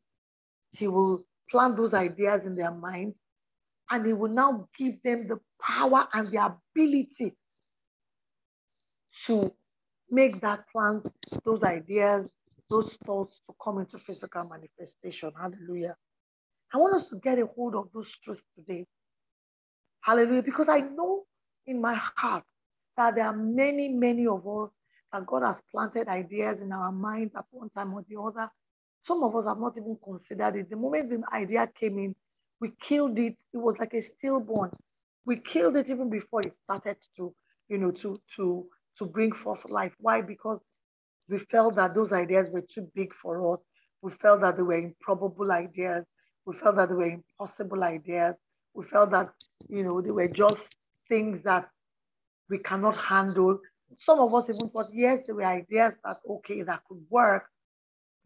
He 0.75 0.87
will 0.87 1.25
plant 1.49 1.77
those 1.77 1.93
ideas 1.93 2.45
in 2.45 2.55
their 2.55 2.73
mind. 2.73 3.13
And 3.89 4.05
He 4.05 4.13
will 4.13 4.31
now 4.31 4.67
give 4.77 5.01
them 5.03 5.27
the 5.27 5.39
power 5.61 6.07
and 6.13 6.27
the 6.29 6.57
ability 6.75 7.35
to 9.25 9.53
make 10.09 10.41
that 10.41 10.65
plan, 10.71 11.01
those 11.45 11.63
ideas, 11.63 12.29
those 12.69 12.95
thoughts 13.05 13.41
to 13.47 13.55
come 13.63 13.79
into 13.79 13.97
physical 13.97 14.43
manifestation. 14.45 15.31
Hallelujah. 15.39 15.95
I 16.73 16.77
want 16.77 16.95
us 16.95 17.09
to 17.09 17.17
get 17.17 17.39
a 17.39 17.45
hold 17.47 17.75
of 17.75 17.89
those 17.93 18.11
truths 18.23 18.43
today. 18.55 18.85
Hallelujah. 20.01 20.43
Because 20.43 20.69
I 20.69 20.79
know 20.79 21.23
in 21.65 21.81
my 21.81 21.95
heart 21.95 22.43
that 22.97 23.15
there 23.15 23.25
are 23.25 23.35
many, 23.35 23.89
many 23.89 24.27
of 24.27 24.47
us 24.47 24.69
that 25.13 25.25
God 25.25 25.43
has 25.43 25.61
planted 25.71 26.07
ideas 26.07 26.61
in 26.61 26.71
our 26.71 26.91
minds 26.91 27.35
at 27.35 27.45
one 27.51 27.69
time 27.69 27.93
or 27.93 28.05
the 28.09 28.19
other. 28.19 28.49
Some 29.03 29.23
of 29.23 29.35
us 29.35 29.45
have 29.45 29.59
not 29.59 29.77
even 29.77 29.97
considered 30.03 30.55
it. 30.57 30.69
The 30.69 30.75
moment 30.75 31.09
the 31.09 31.23
idea 31.33 31.67
came 31.79 31.99
in, 31.99 32.15
we 32.59 32.71
killed 32.81 33.17
it. 33.19 33.37
It 33.53 33.57
was 33.57 33.77
like 33.79 33.93
a 33.93 34.01
stillborn. 34.01 34.71
We 35.25 35.37
killed 35.37 35.77
it 35.77 35.89
even 35.89 36.09
before 36.09 36.41
it 36.41 36.53
started 36.63 36.97
to, 37.17 37.33
you 37.69 37.77
know, 37.77 37.91
to 37.91 38.17
to 38.35 38.67
to 38.99 39.05
bring 39.05 39.31
forth 39.31 39.65
life. 39.69 39.93
Why? 39.99 40.21
Because 40.21 40.59
we 41.29 41.39
felt 41.39 41.75
that 41.75 41.93
those 41.93 42.11
ideas 42.13 42.47
were 42.51 42.61
too 42.61 42.89
big 42.95 43.13
for 43.13 43.53
us. 43.53 43.59
We 44.01 44.11
felt 44.11 44.41
that 44.41 44.57
they 44.57 44.63
were 44.63 44.77
improbable 44.77 45.51
ideas. 45.51 46.05
We 46.45 46.55
felt 46.57 46.77
that 46.77 46.89
they 46.89 46.95
were 46.95 47.11
impossible 47.11 47.83
ideas. 47.83 48.35
We 48.73 48.85
felt 48.85 49.11
that, 49.11 49.29
you 49.69 49.83
know, 49.83 50.01
they 50.01 50.11
were 50.11 50.27
just 50.27 50.75
things 51.09 51.43
that 51.43 51.69
we 52.49 52.59
cannot 52.59 52.97
handle. 52.97 53.59
Some 53.99 54.19
of 54.19 54.33
us 54.33 54.49
even 54.49 54.69
thought, 54.69 54.87
yes, 54.93 55.21
there 55.25 55.35
were 55.35 55.43
ideas 55.45 55.93
that, 56.03 56.17
okay, 56.29 56.61
that 56.63 56.81
could 56.87 57.03
work, 57.09 57.45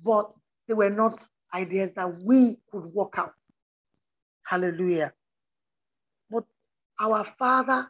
but 0.04 0.32
they 0.68 0.74
were 0.74 0.90
not 0.90 1.28
ideas 1.54 1.92
that 1.96 2.22
we 2.22 2.58
could 2.72 2.86
work 2.94 3.14
out. 3.18 3.34
Hallelujah. 4.44 5.14
But 6.30 6.46
our 7.00 7.24
Father 7.24 7.90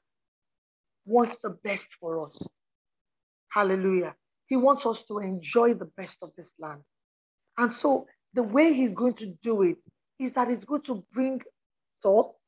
wants 1.05 1.35
the 1.43 1.49
best 1.49 1.93
for 1.99 2.25
us. 2.25 2.47
Hallelujah. 3.51 4.15
He 4.47 4.57
wants 4.57 4.85
us 4.85 5.05
to 5.05 5.19
enjoy 5.19 5.73
the 5.73 5.89
best 5.97 6.17
of 6.21 6.31
this 6.37 6.51
land. 6.59 6.81
And 7.57 7.73
so 7.73 8.07
the 8.33 8.43
way 8.43 8.73
he's 8.73 8.93
going 8.93 9.15
to 9.15 9.27
do 9.43 9.63
it 9.63 9.77
is 10.19 10.33
that 10.33 10.49
he's 10.49 10.65
going 10.65 10.83
to 10.83 11.03
bring 11.13 11.41
thoughts, 12.03 12.39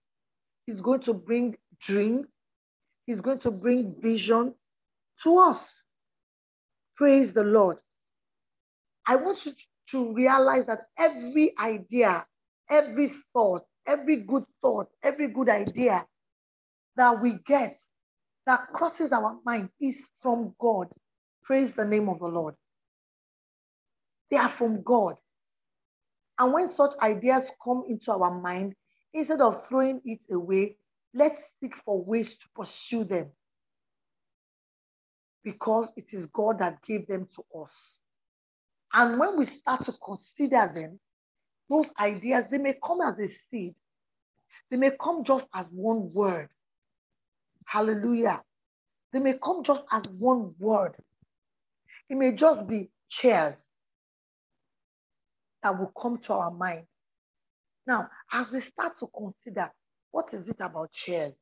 he's 0.65 0.81
going 0.81 1.01
to 1.01 1.13
bring 1.13 1.55
dreams, 1.81 2.29
he's 3.05 3.21
going 3.21 3.39
to 3.39 3.51
bring 3.51 3.95
visions 4.01 4.53
to 5.23 5.37
us. 5.39 5.83
Praise 6.95 7.33
the 7.33 7.43
Lord. 7.43 7.77
I 9.07 9.17
want 9.17 9.45
you 9.45 9.53
to 9.91 10.13
realize 10.13 10.65
that 10.67 10.81
every 10.97 11.53
idea, 11.59 12.25
every 12.69 13.11
thought, 13.33 13.63
every 13.85 14.17
good 14.17 14.45
thought, 14.61 14.87
every 15.03 15.27
good 15.27 15.49
idea 15.49 16.05
that 16.95 17.21
we 17.21 17.39
get 17.45 17.79
that 18.45 18.67
crosses 18.73 19.11
our 19.11 19.37
mind 19.45 19.69
is 19.79 20.09
from 20.19 20.53
God. 20.59 20.87
Praise 21.43 21.73
the 21.73 21.85
name 21.85 22.09
of 22.09 22.19
the 22.19 22.27
Lord. 22.27 22.55
They 24.29 24.37
are 24.37 24.49
from 24.49 24.81
God. 24.83 25.15
And 26.39 26.53
when 26.53 26.67
such 26.67 26.93
ideas 27.01 27.51
come 27.63 27.83
into 27.87 28.11
our 28.11 28.39
mind, 28.39 28.73
instead 29.13 29.41
of 29.41 29.65
throwing 29.67 30.01
it 30.05 30.21
away, 30.31 30.77
let's 31.13 31.53
seek 31.59 31.75
for 31.77 32.03
ways 32.03 32.37
to 32.37 32.47
pursue 32.55 33.03
them. 33.03 33.31
Because 35.43 35.89
it 35.95 36.13
is 36.13 36.25
God 36.27 36.59
that 36.59 36.81
gave 36.83 37.07
them 37.07 37.27
to 37.35 37.61
us. 37.61 37.99
And 38.93 39.19
when 39.19 39.37
we 39.37 39.45
start 39.45 39.85
to 39.85 39.93
consider 40.03 40.71
them, 40.73 40.99
those 41.69 41.89
ideas, 41.99 42.45
they 42.49 42.57
may 42.57 42.75
come 42.83 43.01
as 43.01 43.17
a 43.19 43.27
seed. 43.27 43.75
They 44.69 44.77
may 44.77 44.91
come 44.99 45.23
just 45.23 45.47
as 45.53 45.67
one 45.71 46.11
word. 46.13 46.49
Hallelujah. 47.65 48.41
They 49.11 49.19
may 49.19 49.33
come 49.43 49.63
just 49.63 49.85
as 49.91 50.03
one 50.09 50.53
word. 50.59 50.95
It 52.09 52.17
may 52.17 52.33
just 52.33 52.67
be 52.67 52.89
chairs 53.09 53.57
that 55.63 55.77
will 55.77 55.91
come 55.99 56.17
to 56.19 56.33
our 56.33 56.51
mind. 56.51 56.85
Now, 57.87 58.09
as 58.31 58.51
we 58.51 58.59
start 58.59 58.97
to 58.99 59.07
consider, 59.15 59.71
what 60.11 60.33
is 60.33 60.47
it 60.47 60.57
about 60.59 60.91
chairs? 60.91 61.35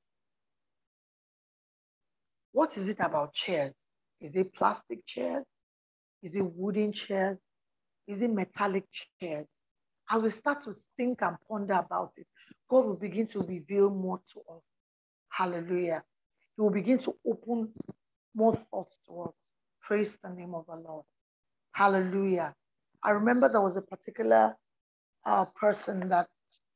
What 2.52 2.78
is 2.78 2.90
it 2.90 2.98
about 3.00 3.34
chairs? 3.34 3.74
Is 4.20 4.36
it 4.36 4.54
plastic 4.54 5.06
chairs? 5.06 5.46
Is 6.24 6.36
it 6.36 6.44
wooden 6.44 6.94
chairs? 6.94 7.38
Is 8.08 8.22
it 8.22 8.32
metallic 8.32 8.86
chairs? 9.22 9.48
As 10.10 10.22
we 10.22 10.30
start 10.30 10.64
to 10.64 10.76
think 10.98 11.22
and 11.22 11.38
ponder 11.48 11.74
about 11.74 12.12
it, 12.18 12.28
God 12.70 12.86
will 12.86 12.96
begin 12.98 13.28
to 13.28 13.42
reveal 13.42 13.90
more 13.90 14.22
to 14.34 14.40
us. 14.54 14.62
Hallelujah. 15.30 16.04
He 16.62 16.64
will 16.64 16.72
begin 16.72 17.00
to 17.00 17.16
open 17.28 17.70
more 18.36 18.56
thoughts 18.70 18.96
to 19.08 19.22
us. 19.24 19.34
Praise 19.82 20.20
the 20.24 20.30
name 20.30 20.54
of 20.54 20.68
the 20.68 20.76
Lord. 20.76 21.06
Hallelujah. 21.74 22.56
I 23.04 23.12
remember 23.12 23.50
there 23.50 23.62
was 23.62 23.78
a 23.78 23.82
particular 23.82 24.56
uh, 25.26 25.46
person 25.60 26.10
that 26.10 26.28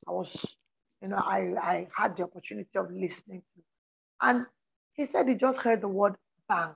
I 0.07 0.11
was, 0.11 0.35
you 1.03 1.09
know, 1.09 1.17
I, 1.17 1.53
I 1.61 1.87
had 1.95 2.17
the 2.17 2.23
opportunity 2.23 2.71
of 2.77 2.91
listening 2.91 3.43
to. 3.55 3.63
And 4.21 4.47
he 4.93 5.05
said 5.05 5.29
he 5.29 5.35
just 5.35 5.59
heard 5.59 5.81
the 5.81 5.89
word 5.89 6.15
bank. 6.49 6.75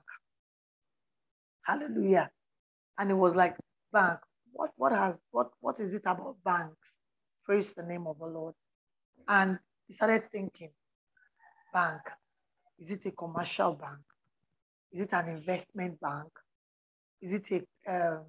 Hallelujah. 1.64 2.30
And 2.98 3.10
it 3.10 3.14
was 3.14 3.34
like, 3.34 3.56
bank. 3.92 4.20
What 4.52 4.72
what 4.76 4.92
has 4.92 5.18
what 5.32 5.50
what 5.60 5.80
is 5.80 5.94
it 5.94 6.02
about 6.06 6.36
banks? 6.44 6.94
Praise 7.44 7.74
the 7.74 7.82
name 7.84 8.06
of 8.06 8.18
the 8.18 8.26
Lord. 8.26 8.54
And 9.28 9.58
he 9.88 9.94
started 9.94 10.24
thinking, 10.32 10.70
bank. 11.74 12.00
Is 12.80 12.90
it 12.90 13.06
a 13.06 13.10
commercial 13.12 13.74
bank? 13.74 14.00
Is 14.92 15.02
it 15.02 15.12
an 15.12 15.28
investment 15.28 16.00
bank? 16.00 16.28
Is 17.20 17.34
it 17.34 17.64
a 17.86 18.16
um, 18.16 18.24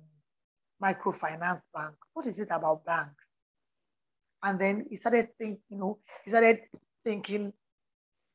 microfinance 0.84 1.62
bank? 1.74 1.96
What 2.14 2.28
is 2.28 2.40
it 2.40 2.50
about 2.52 2.86
banks? 2.86 3.24
And 4.44 4.60
then 4.60 4.86
he 4.90 4.98
started 4.98 5.30
thinking, 5.38 5.60
you 5.70 5.78
know, 5.78 6.00
he 6.26 6.32
started 6.32 6.60
thinking 7.06 7.54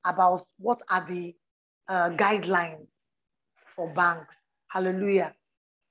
about 0.04 0.46
what 0.58 0.80
are 0.88 1.04
the 1.06 1.35
uh, 1.88 2.11
guidelines 2.11 2.87
for 3.75 3.92
banks. 3.92 4.35
Hallelujah. 4.68 5.35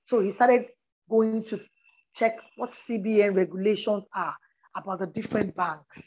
So 0.06 0.22
he 0.22 0.32
started 0.32 0.66
going 1.10 1.44
to 1.46 1.60
check 2.16 2.38
what 2.56 2.74
CBN 2.88 3.36
regulations 3.36 4.04
are 4.16 4.36
about 4.76 5.00
the 5.00 5.08
different 5.08 5.56
banks. 5.56 6.02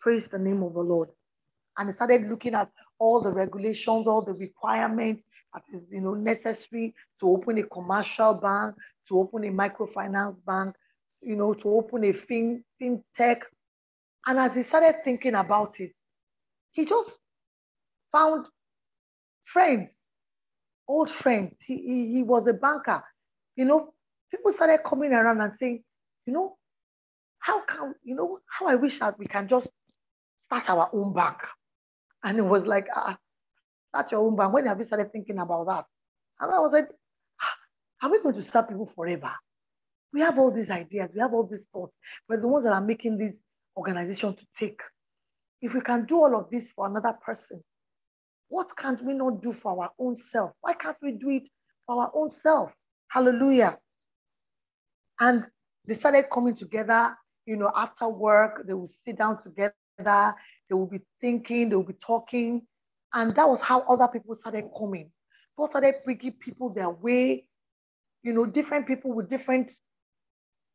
Praise 0.00 0.28
the 0.28 0.38
name 0.38 0.62
of 0.62 0.74
the 0.74 0.80
Lord. 0.80 1.10
And 1.80 1.88
he 1.88 1.94
started 1.94 2.28
looking 2.28 2.54
at 2.54 2.70
all 2.98 3.22
the 3.22 3.32
regulations, 3.32 4.06
all 4.06 4.20
the 4.20 4.34
requirements 4.34 5.22
that 5.54 5.62
is 5.72 5.86
you 5.90 6.02
know 6.02 6.12
necessary 6.12 6.94
to 7.20 7.28
open 7.30 7.56
a 7.56 7.62
commercial 7.62 8.34
bank, 8.34 8.76
to 9.08 9.18
open 9.18 9.44
a 9.44 9.48
microfinance 9.48 10.36
bank, 10.44 10.76
you 11.22 11.36
know, 11.36 11.54
to 11.54 11.68
open 11.70 12.04
a 12.04 12.12
fin 12.12 12.62
fintech. 12.78 13.40
And 14.26 14.38
as 14.38 14.54
he 14.54 14.62
started 14.62 14.96
thinking 15.02 15.34
about 15.34 15.80
it, 15.80 15.92
he 16.72 16.84
just 16.84 17.16
found 18.12 18.44
friends, 19.44 19.88
old 20.86 21.10
friends. 21.10 21.54
He, 21.60 21.76
he, 21.78 22.12
he 22.12 22.22
was 22.22 22.46
a 22.46 22.52
banker. 22.52 23.02
You 23.56 23.64
know, 23.64 23.94
people 24.30 24.52
started 24.52 24.84
coming 24.84 25.14
around 25.14 25.40
and 25.40 25.56
saying, 25.56 25.82
you 26.26 26.34
know, 26.34 26.58
how 27.38 27.64
come, 27.64 27.94
you 28.04 28.14
know, 28.14 28.40
how 28.46 28.66
I 28.66 28.74
wish 28.74 28.98
that 28.98 29.18
we 29.18 29.24
can 29.24 29.48
just 29.48 29.70
start 30.40 30.68
our 30.68 30.90
own 30.92 31.14
bank. 31.14 31.38
And 32.22 32.38
it 32.38 32.42
was 32.42 32.66
like, 32.66 32.86
ah, 32.94 33.16
start 33.88 34.12
your 34.12 34.20
own 34.20 34.36
bank. 34.36 34.52
When 34.52 34.66
have 34.66 34.78
you 34.78 34.84
started 34.84 35.12
thinking 35.12 35.38
about 35.38 35.66
that? 35.66 35.84
And 36.40 36.52
I 36.52 36.58
was 36.60 36.72
like, 36.72 36.88
ah, 37.40 37.54
are 38.06 38.10
we 38.10 38.22
going 38.22 38.34
to 38.34 38.42
serve 38.42 38.68
people 38.68 38.86
forever? 38.86 39.32
We 40.12 40.20
have 40.20 40.38
all 40.38 40.50
these 40.50 40.70
ideas, 40.70 41.10
we 41.14 41.20
have 41.20 41.32
all 41.32 41.46
these 41.46 41.66
thoughts. 41.72 41.94
We're 42.28 42.40
the 42.40 42.48
ones 42.48 42.64
that 42.64 42.72
are 42.72 42.80
making 42.80 43.18
this 43.18 43.34
organization 43.76 44.34
to 44.34 44.46
take. 44.56 44.80
If 45.62 45.74
we 45.74 45.80
can 45.80 46.04
do 46.04 46.16
all 46.16 46.36
of 46.36 46.50
this 46.50 46.70
for 46.70 46.86
another 46.86 47.16
person, 47.24 47.62
what 48.48 48.76
can't 48.76 49.02
we 49.04 49.14
not 49.14 49.42
do 49.42 49.52
for 49.52 49.84
our 49.84 49.90
own 49.98 50.16
self? 50.16 50.52
Why 50.60 50.74
can't 50.74 50.96
we 51.00 51.12
do 51.12 51.30
it 51.30 51.48
for 51.86 52.02
our 52.02 52.10
own 52.14 52.30
self? 52.30 52.72
Hallelujah. 53.08 53.78
And 55.20 55.48
they 55.86 55.94
started 55.94 56.24
coming 56.32 56.54
together, 56.54 57.16
you 57.46 57.56
know, 57.56 57.70
after 57.74 58.08
work, 58.08 58.66
they 58.66 58.74
would 58.74 58.90
sit 59.04 59.18
down 59.18 59.42
together, 59.42 60.34
they 60.70 60.76
would 60.76 60.90
be 60.90 61.00
thinking, 61.20 61.68
they 61.68 61.76
would 61.76 61.88
be 61.88 61.96
talking. 62.04 62.62
And 63.12 63.34
that 63.34 63.48
was 63.48 63.60
how 63.60 63.80
other 63.82 64.08
people 64.08 64.36
started 64.36 64.70
coming. 64.78 65.10
God 65.58 65.70
started 65.70 65.96
bringing 66.04 66.32
people 66.32 66.70
their 66.70 66.88
way, 66.88 67.48
you 68.22 68.32
know, 68.32 68.46
different 68.46 68.86
people 68.86 69.12
with 69.12 69.28
different, 69.28 69.72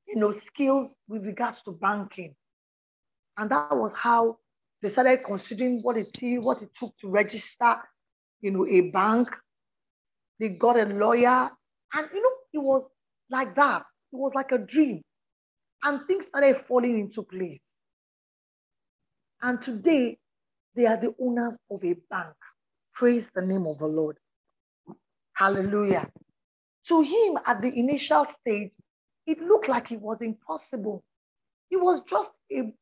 you 0.08 0.18
know, 0.18 0.32
skills 0.32 0.96
with 1.08 1.26
regards 1.26 1.64
to 1.64 1.72
banking. 1.72 2.36
And 3.38 3.50
that 3.50 3.76
was 3.76 3.94
how 3.94 4.38
they 4.82 4.90
started 4.90 5.24
considering 5.24 5.82
what 5.82 5.98
it 5.98 6.10
what 6.42 6.62
it 6.62 6.70
took 6.78 6.96
to 7.00 7.10
register, 7.10 7.78
you 8.42 8.52
know, 8.52 8.68
a 8.68 8.82
bank. 8.92 9.30
They 10.40 10.50
got 10.50 10.78
a 10.78 10.86
lawyer, 10.86 11.50
and 11.94 12.10
you 12.14 12.22
know, 12.22 12.32
it 12.54 12.64
was 12.64 12.86
like 13.30 13.56
that. 13.56 13.84
It 14.12 14.18
was 14.18 14.34
like 14.36 14.52
a 14.52 14.58
dream. 14.58 15.02
And 15.84 16.06
things 16.08 16.28
started 16.28 16.58
falling 16.68 17.00
into 17.00 17.24
place. 17.24 17.60
And 19.42 19.62
today, 19.62 20.20
they 20.76 20.86
are 20.88 20.98
the 20.98 21.16
owners 21.22 21.56
of 21.72 21.84
a 21.86 21.96
bank. 22.10 22.36
Praise 22.94 23.32
the 23.36 23.42
name 23.42 23.68
of 23.68 23.80
the 23.80 23.88
Lord. 23.88 24.18
Hallelujah. 25.34 26.10
To 26.90 27.02
him, 27.02 27.40
at 27.46 27.62
the 27.62 27.74
initial 27.78 28.26
stage, 28.26 28.72
it 29.28 29.42
looked 29.42 29.70
like 29.70 29.92
it 29.92 30.02
was 30.02 30.22
impossible. 30.22 31.04
He 31.70 31.78
was 31.78 32.02
just 32.04 32.32
a 32.52 32.74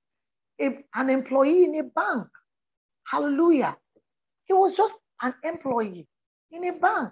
a, 0.61 0.79
an 0.95 1.09
employee 1.09 1.65
in 1.65 1.75
a 1.79 1.83
bank. 1.83 2.27
Hallelujah. 3.05 3.77
He 4.45 4.53
was 4.53 4.75
just 4.75 4.93
an 5.21 5.35
employee 5.43 6.07
in 6.51 6.65
a 6.65 6.73
bank. 6.73 7.11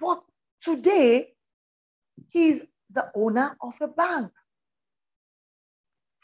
But 0.00 0.22
today, 0.62 1.34
he's 2.30 2.62
the 2.92 3.10
owner 3.14 3.56
of 3.62 3.74
a 3.80 3.88
bank. 3.88 4.32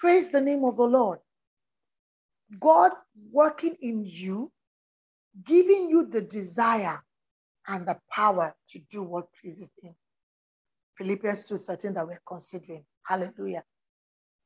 Praise 0.00 0.30
the 0.30 0.40
name 0.40 0.64
of 0.64 0.76
the 0.78 0.84
Lord. 0.84 1.18
God 2.58 2.92
working 3.30 3.76
in 3.82 4.04
you, 4.06 4.50
giving 5.44 5.90
you 5.90 6.06
the 6.06 6.22
desire 6.22 7.02
and 7.68 7.86
the 7.86 7.98
power 8.10 8.54
to 8.70 8.78
do 8.90 9.02
what 9.02 9.26
pleases 9.40 9.70
him. 9.82 9.94
Philippians 10.96 11.44
2:13 11.44 11.94
that 11.94 12.06
we're 12.06 12.22
considering. 12.26 12.84
Hallelujah. 13.04 13.64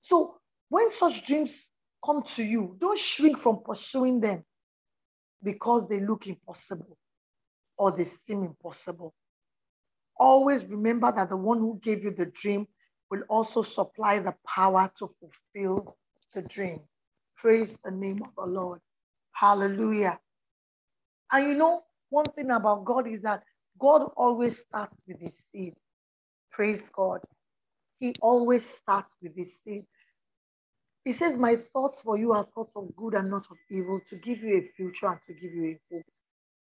So 0.01 0.41
when 0.69 0.91
such 0.91 1.27
dreams 1.27 1.71
come 2.05 2.23
to 2.23 2.45
you, 2.45 2.77
don't 2.79 2.99
shrink 2.99 3.39
from 3.39 3.63
pursuing 3.65 4.21
them 4.21 4.45
because 5.43 5.89
they 5.89 6.01
look 6.01 6.27
impossible 6.27 6.99
or 7.79 7.93
they 7.93 8.05
seem 8.05 8.45
impossible. 8.45 9.15
Always 10.19 10.67
remember 10.67 11.13
that 11.13 11.29
the 11.29 11.37
one 11.37 11.59
who 11.59 11.79
gave 11.81 12.05
you 12.05 12.11
the 12.11 12.27
dream 12.27 12.67
will 13.15 13.23
also 13.29 13.63
supply 13.63 14.19
the 14.19 14.35
power 14.47 14.91
to 14.99 15.09
fulfill 15.09 15.97
the 16.35 16.43
dream. 16.43 16.81
Praise 17.37 17.79
the 17.85 17.91
name 17.91 18.23
of 18.23 18.31
the 18.37 18.51
Lord. 18.51 18.81
Hallelujah. 19.33 20.19
And 21.31 21.49
you 21.49 21.55
know, 21.55 21.83
one 22.11 22.27
thing 22.27 22.51
about 22.51 22.85
God 22.85 23.07
is 23.07 23.23
that 23.23 23.45
God 23.79 24.11
always 24.17 24.59
starts 24.59 24.97
with 25.07 25.21
his 25.21 25.35
seed. 25.53 25.75
Praise 26.51 26.83
God. 26.91 27.21
He 28.01 28.15
always 28.21 28.69
starts 28.69 29.17
with 29.23 29.37
his 29.37 29.61
seed. 29.63 29.85
He 31.05 31.13
says, 31.13 31.37
My 31.37 31.57
thoughts 31.57 32.03
for 32.03 32.19
you 32.19 32.33
are 32.33 32.45
thoughts 32.45 32.73
of 32.77 32.95
good 32.97 33.15
and 33.15 33.31
not 33.31 33.47
of 33.51 33.57
evil, 33.71 34.01
to 34.11 34.17
give 34.19 34.43
you 34.43 34.59
a 34.59 34.71
future 34.77 35.07
and 35.07 35.21
to 35.27 35.35
give 35.35 35.53
you 35.53 35.65
a 35.67 35.95
hope. 35.95 36.05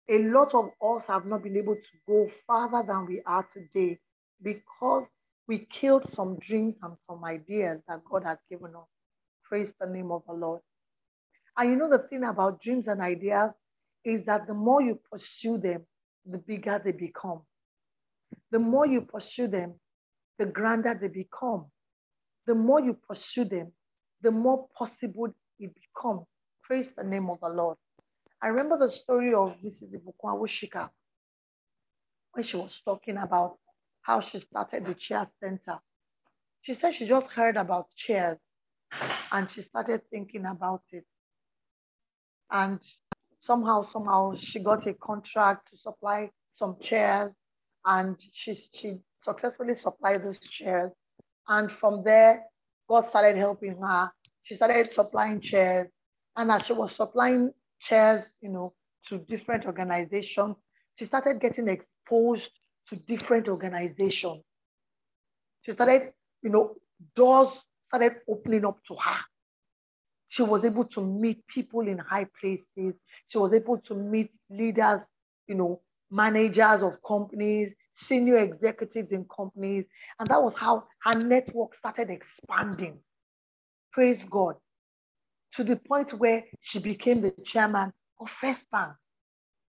A 0.10 0.24
lot 0.24 0.56
of 0.56 0.72
us 0.82 1.08
have 1.08 1.26
not 1.26 1.44
been 1.44 1.58
able 1.58 1.76
to 1.76 1.98
go 2.08 2.30
farther 2.48 2.84
than 2.86 3.06
we 3.06 3.22
are 3.26 3.48
today 3.52 4.00
because 4.42 5.06
we 5.50 5.66
killed 5.66 6.08
some 6.08 6.38
dreams 6.38 6.76
and 6.84 6.94
some 7.10 7.26
ideas 7.26 7.82
that 7.88 8.06
God 8.06 8.24
had 8.24 8.38
given 8.52 8.76
us. 8.76 8.88
Praise 9.44 9.74
the 9.82 9.88
name 9.88 10.12
of 10.12 10.22
the 10.28 10.34
Lord. 10.34 10.62
And 11.58 11.72
you 11.72 11.76
know, 11.76 11.90
the 11.90 12.08
thing 12.08 12.24
about 12.24 12.62
dreams 12.62 12.88
and 12.88 13.02
ideas 13.02 13.52
is 14.06 14.24
that 14.26 14.46
the 14.46 14.54
more 14.54 14.84
you 14.84 15.00
pursue 15.12 15.58
them, 15.58 15.88
the 16.24 16.38
bigger 16.38 16.80
they 16.86 16.92
become. 16.92 17.42
The 18.52 18.60
more 18.60 18.86
you 18.86 19.02
pursue 19.02 19.48
them, 19.48 19.74
the 20.38 20.46
grander 20.46 20.94
they 20.94 21.08
become. 21.08 21.66
The 22.46 22.54
more 22.54 22.80
you 22.80 22.94
pursue 22.94 23.46
them, 23.46 23.72
the 24.22 24.30
more 24.30 24.68
possible 24.78 25.34
it 25.60 25.72
becomes. 25.74 26.28
Praise 26.62 26.92
the 26.96 27.04
name 27.04 27.28
of 27.28 27.40
the 27.42 27.50
Lord. 27.50 27.76
I 28.40 28.50
remember 28.50 28.78
the 28.78 28.90
story 28.90 29.34
of 29.34 29.56
Mrs. 29.66 29.96
Ibukun 29.96 30.38
Awosika 30.38 30.92
when 32.34 32.46
she 32.46 32.56
was 32.56 32.80
talking 32.86 33.18
about 33.18 33.58
how 34.10 34.20
she 34.20 34.40
started 34.40 34.88
the 34.88 34.96
chair 34.96 35.24
center. 35.40 35.78
She 36.62 36.74
said 36.74 36.96
she 36.96 37.06
just 37.08 37.30
heard 37.30 37.58
about 37.58 37.94
chairs 37.96 38.40
and 39.32 39.48
she 39.48 39.62
started 39.62 40.02
thinking 40.10 40.48
about 40.48 40.82
it. 40.92 41.06
And 42.50 42.80
somehow, 43.40 43.84
somehow 43.84 44.34
she 44.36 44.64
got 44.64 44.88
a 44.88 44.96
contract 44.96 45.70
to 45.70 45.78
supply 45.78 46.32
some 46.56 46.78
chairs 46.82 47.32
and 47.86 48.18
she, 48.34 48.56
she 48.74 48.98
successfully 49.24 49.76
supplied 49.76 50.24
those 50.24 50.40
chairs. 50.40 50.92
And 51.48 51.72
from 51.72 52.04
there, 52.04 52.46
God 52.90 53.06
started 53.06 53.38
helping 53.38 53.78
her. 53.80 54.12
She 54.42 54.56
started 54.56 54.92
supplying 54.92 55.40
chairs. 55.40 55.88
And 56.36 56.52
as 56.52 56.66
she 56.66 56.74
was 56.74 56.96
supplying 56.96 57.52
chairs, 57.80 58.26
you 58.42 58.50
know, 58.50 58.74
to 59.06 59.20
different 59.20 59.68
organizations, 59.68 60.56
she 60.96 61.06
started 61.06 61.40
getting 61.40 61.68
exposed 61.68 62.59
to 62.90 62.96
different 62.96 63.48
organizations. 63.48 64.44
She 65.62 65.72
started, 65.72 66.14
you 66.42 66.50
know, 66.50 66.76
doors 67.16 67.50
started 67.88 68.18
opening 68.28 68.66
up 68.66 68.84
to 68.88 68.96
her. 68.96 69.20
She 70.28 70.44
was 70.44 70.64
able 70.64 70.86
to 70.86 71.06
meet 71.06 71.46
people 71.48 71.82
in 71.82 71.98
high 71.98 72.28
places. 72.40 72.96
She 73.28 73.38
was 73.38 73.54
able 73.54 73.80
to 73.80 73.96
meet 73.96 74.32
leaders, 74.50 75.02
you 75.48 75.56
know, 75.56 75.82
managers 76.12 76.84
of 76.84 77.02
companies, 77.04 77.74
senior 77.96 78.38
executives 78.38 79.12
in 79.12 79.26
companies. 79.26 79.86
And 80.20 80.28
that 80.30 80.42
was 80.42 80.54
how 80.56 80.86
her 81.04 81.20
network 81.20 81.76
started 81.76 82.10
expanding. 82.10 83.00
Praise 83.92 84.24
God. 84.26 84.56
To 85.54 85.64
the 85.64 85.78
point 85.78 86.14
where 86.14 86.44
she 86.62 86.80
became 86.80 87.22
the 87.22 87.34
chairman 87.44 87.92
of 88.20 88.30
First 88.30 88.70
Bank. 88.72 88.94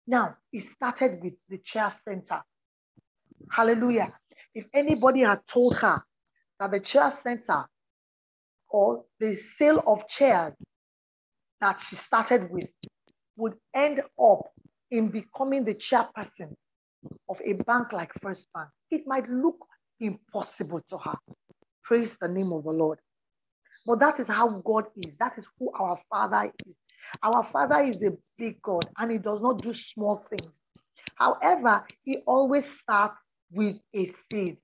Now, 0.06 0.36
it 0.52 0.64
started 0.64 1.22
with 1.22 1.34
the 1.48 1.58
chair 1.58 1.92
center. 2.04 2.42
Hallelujah. 3.50 4.12
If 4.54 4.68
anybody 4.74 5.20
had 5.20 5.40
told 5.46 5.76
her 5.78 6.02
that 6.60 6.72
the 6.72 6.80
chair 6.80 7.10
center 7.10 7.66
or 8.70 9.04
the 9.20 9.36
sale 9.36 9.82
of 9.86 10.08
chairs 10.08 10.54
that 11.60 11.80
she 11.80 11.96
started 11.96 12.50
with 12.50 12.72
would 13.36 13.54
end 13.74 14.02
up 14.20 14.42
in 14.90 15.08
becoming 15.08 15.64
the 15.64 15.74
chairperson 15.74 16.54
of 17.28 17.40
a 17.44 17.54
bank 17.54 17.92
like 17.92 18.12
First 18.22 18.48
Bank, 18.54 18.68
it 18.90 19.02
might 19.06 19.28
look 19.30 19.58
impossible 20.00 20.80
to 20.90 20.98
her. 20.98 21.16
Praise 21.84 22.16
the 22.20 22.28
name 22.28 22.52
of 22.52 22.64
the 22.64 22.70
Lord. 22.72 22.98
But 23.86 24.00
that 24.00 24.20
is 24.20 24.28
how 24.28 24.48
God 24.64 24.86
is. 24.96 25.14
That 25.18 25.38
is 25.38 25.46
who 25.58 25.72
our 25.74 25.98
Father 26.10 26.52
is. 26.66 26.74
Our 27.22 27.44
Father 27.44 27.82
is 27.82 28.02
a 28.02 28.12
big 28.38 28.60
God 28.62 28.84
and 28.98 29.12
He 29.12 29.18
does 29.18 29.40
not 29.42 29.62
do 29.62 29.74
small 29.74 30.16
things. 30.16 30.52
However, 31.16 31.84
He 32.04 32.18
always 32.26 32.66
starts 32.66 33.20
with 33.52 33.78
a 33.94 34.06
seed. 34.06 34.58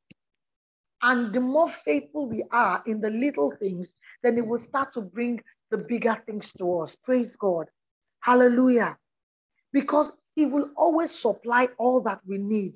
And 1.02 1.34
the 1.34 1.40
more 1.40 1.68
faithful 1.68 2.28
we 2.28 2.44
are 2.50 2.82
in 2.86 3.00
the 3.00 3.10
little 3.10 3.52
things, 3.52 3.88
then 4.22 4.38
it 4.38 4.46
will 4.46 4.58
start 4.58 4.94
to 4.94 5.02
bring 5.02 5.42
the 5.70 5.78
bigger 5.78 6.20
things 6.26 6.52
to 6.58 6.80
us. 6.80 6.96
Praise 6.96 7.36
God. 7.36 7.66
Hallelujah. 8.20 8.96
Because 9.72 10.12
He 10.34 10.46
will 10.46 10.70
always 10.76 11.10
supply 11.10 11.68
all 11.78 12.02
that 12.02 12.20
we 12.26 12.38
need 12.38 12.74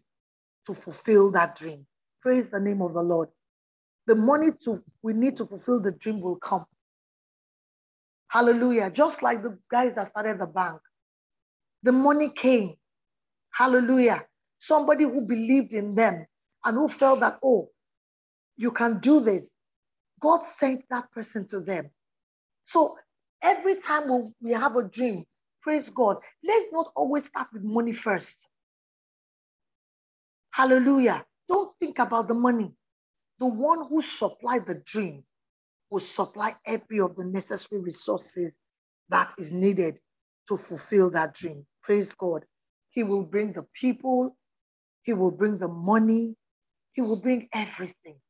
to 0.66 0.74
fulfill 0.74 1.30
that 1.32 1.56
dream. 1.56 1.86
Praise 2.22 2.50
the 2.50 2.60
name 2.60 2.82
of 2.82 2.94
the 2.94 3.02
Lord. 3.02 3.28
The 4.06 4.14
money 4.14 4.48
to 4.64 4.82
we 5.02 5.12
need 5.12 5.36
to 5.38 5.46
fulfill 5.46 5.80
the 5.80 5.92
dream 5.92 6.20
will 6.20 6.36
come. 6.36 6.66
Hallelujah. 8.28 8.90
Just 8.90 9.22
like 9.22 9.42
the 9.42 9.58
guys 9.70 9.94
that 9.96 10.08
started 10.08 10.38
the 10.40 10.46
bank. 10.46 10.80
The 11.82 11.92
money 11.92 12.30
came. 12.30 12.74
Hallelujah. 13.52 14.24
Somebody 14.60 15.04
who 15.04 15.22
believed 15.22 15.74
in 15.74 15.94
them 15.94 16.26
and 16.64 16.76
who 16.76 16.88
felt 16.88 17.20
that, 17.20 17.38
oh, 17.44 17.70
you 18.56 18.72
can 18.72 19.00
do 19.00 19.20
this. 19.20 19.50
God 20.20 20.44
sent 20.46 20.84
that 20.90 21.10
person 21.12 21.48
to 21.48 21.60
them. 21.60 21.90
So 22.66 22.96
every 23.42 23.76
time 23.76 24.32
we 24.42 24.52
have 24.52 24.76
a 24.76 24.84
dream, 24.84 25.24
praise 25.62 25.90
God, 25.90 26.18
let's 26.44 26.66
not 26.72 26.92
always 26.96 27.26
start 27.26 27.48
with 27.52 27.64
money 27.64 27.92
first. 27.92 28.48
Hallelujah. 30.52 31.24
Don't 31.48 31.72
think 31.80 32.00
about 32.00 32.28
the 32.28 32.34
money. 32.34 32.72
The 33.40 33.46
one 33.48 33.86
who 33.88 34.02
supplied 34.02 34.66
the 34.66 34.76
dream 34.86 35.24
will 35.90 36.00
supply 36.00 36.56
every 36.66 37.00
of 37.00 37.16
the 37.16 37.24
necessary 37.26 37.82
resources 37.82 38.52
that 39.10 39.34
is 39.38 39.52
needed 39.52 39.98
to 40.48 40.58
fulfill 40.58 41.10
that 41.12 41.34
dream. 41.34 41.66
Praise 41.84 42.14
God. 42.14 42.44
He 42.90 43.04
will 43.04 43.24
bring 43.24 43.54
the 43.54 43.66
people, 43.74 44.37
He 45.08 45.14
will 45.14 45.30
bring 45.30 45.56
the 45.56 45.68
money, 45.68 46.36
He 46.92 47.00
will 47.00 47.16
bring 47.16 47.48
everything. 47.54 48.20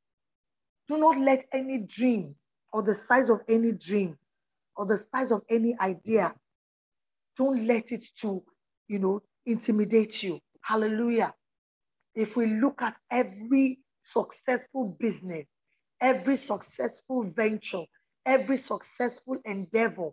Do 0.89 0.97
not 0.99 1.19
let 1.19 1.47
any 1.53 1.79
dream 1.79 2.37
or 2.73 2.85
the 2.85 2.95
size 2.95 3.31
of 3.31 3.41
any 3.49 3.73
dream 3.73 4.17
or 4.77 4.87
the 4.87 5.05
size 5.13 5.33
of 5.33 5.43
any 5.51 5.77
idea, 5.81 6.35
don't 7.37 7.67
let 7.67 7.93
it 7.93 8.07
to, 8.21 8.45
you 8.89 9.01
know, 9.01 9.23
intimidate 9.47 10.23
you. 10.23 10.41
Hallelujah. 10.63 11.35
If 12.15 12.37
we 12.37 12.47
look 12.47 12.83
at 12.83 12.97
every 13.11 13.81
successful 14.05 14.97
business, 15.01 15.47
every 16.01 16.37
successful 16.37 17.25
venture, 17.25 17.85
every 18.25 18.59
successful 18.59 19.41
endeavor 19.45 20.11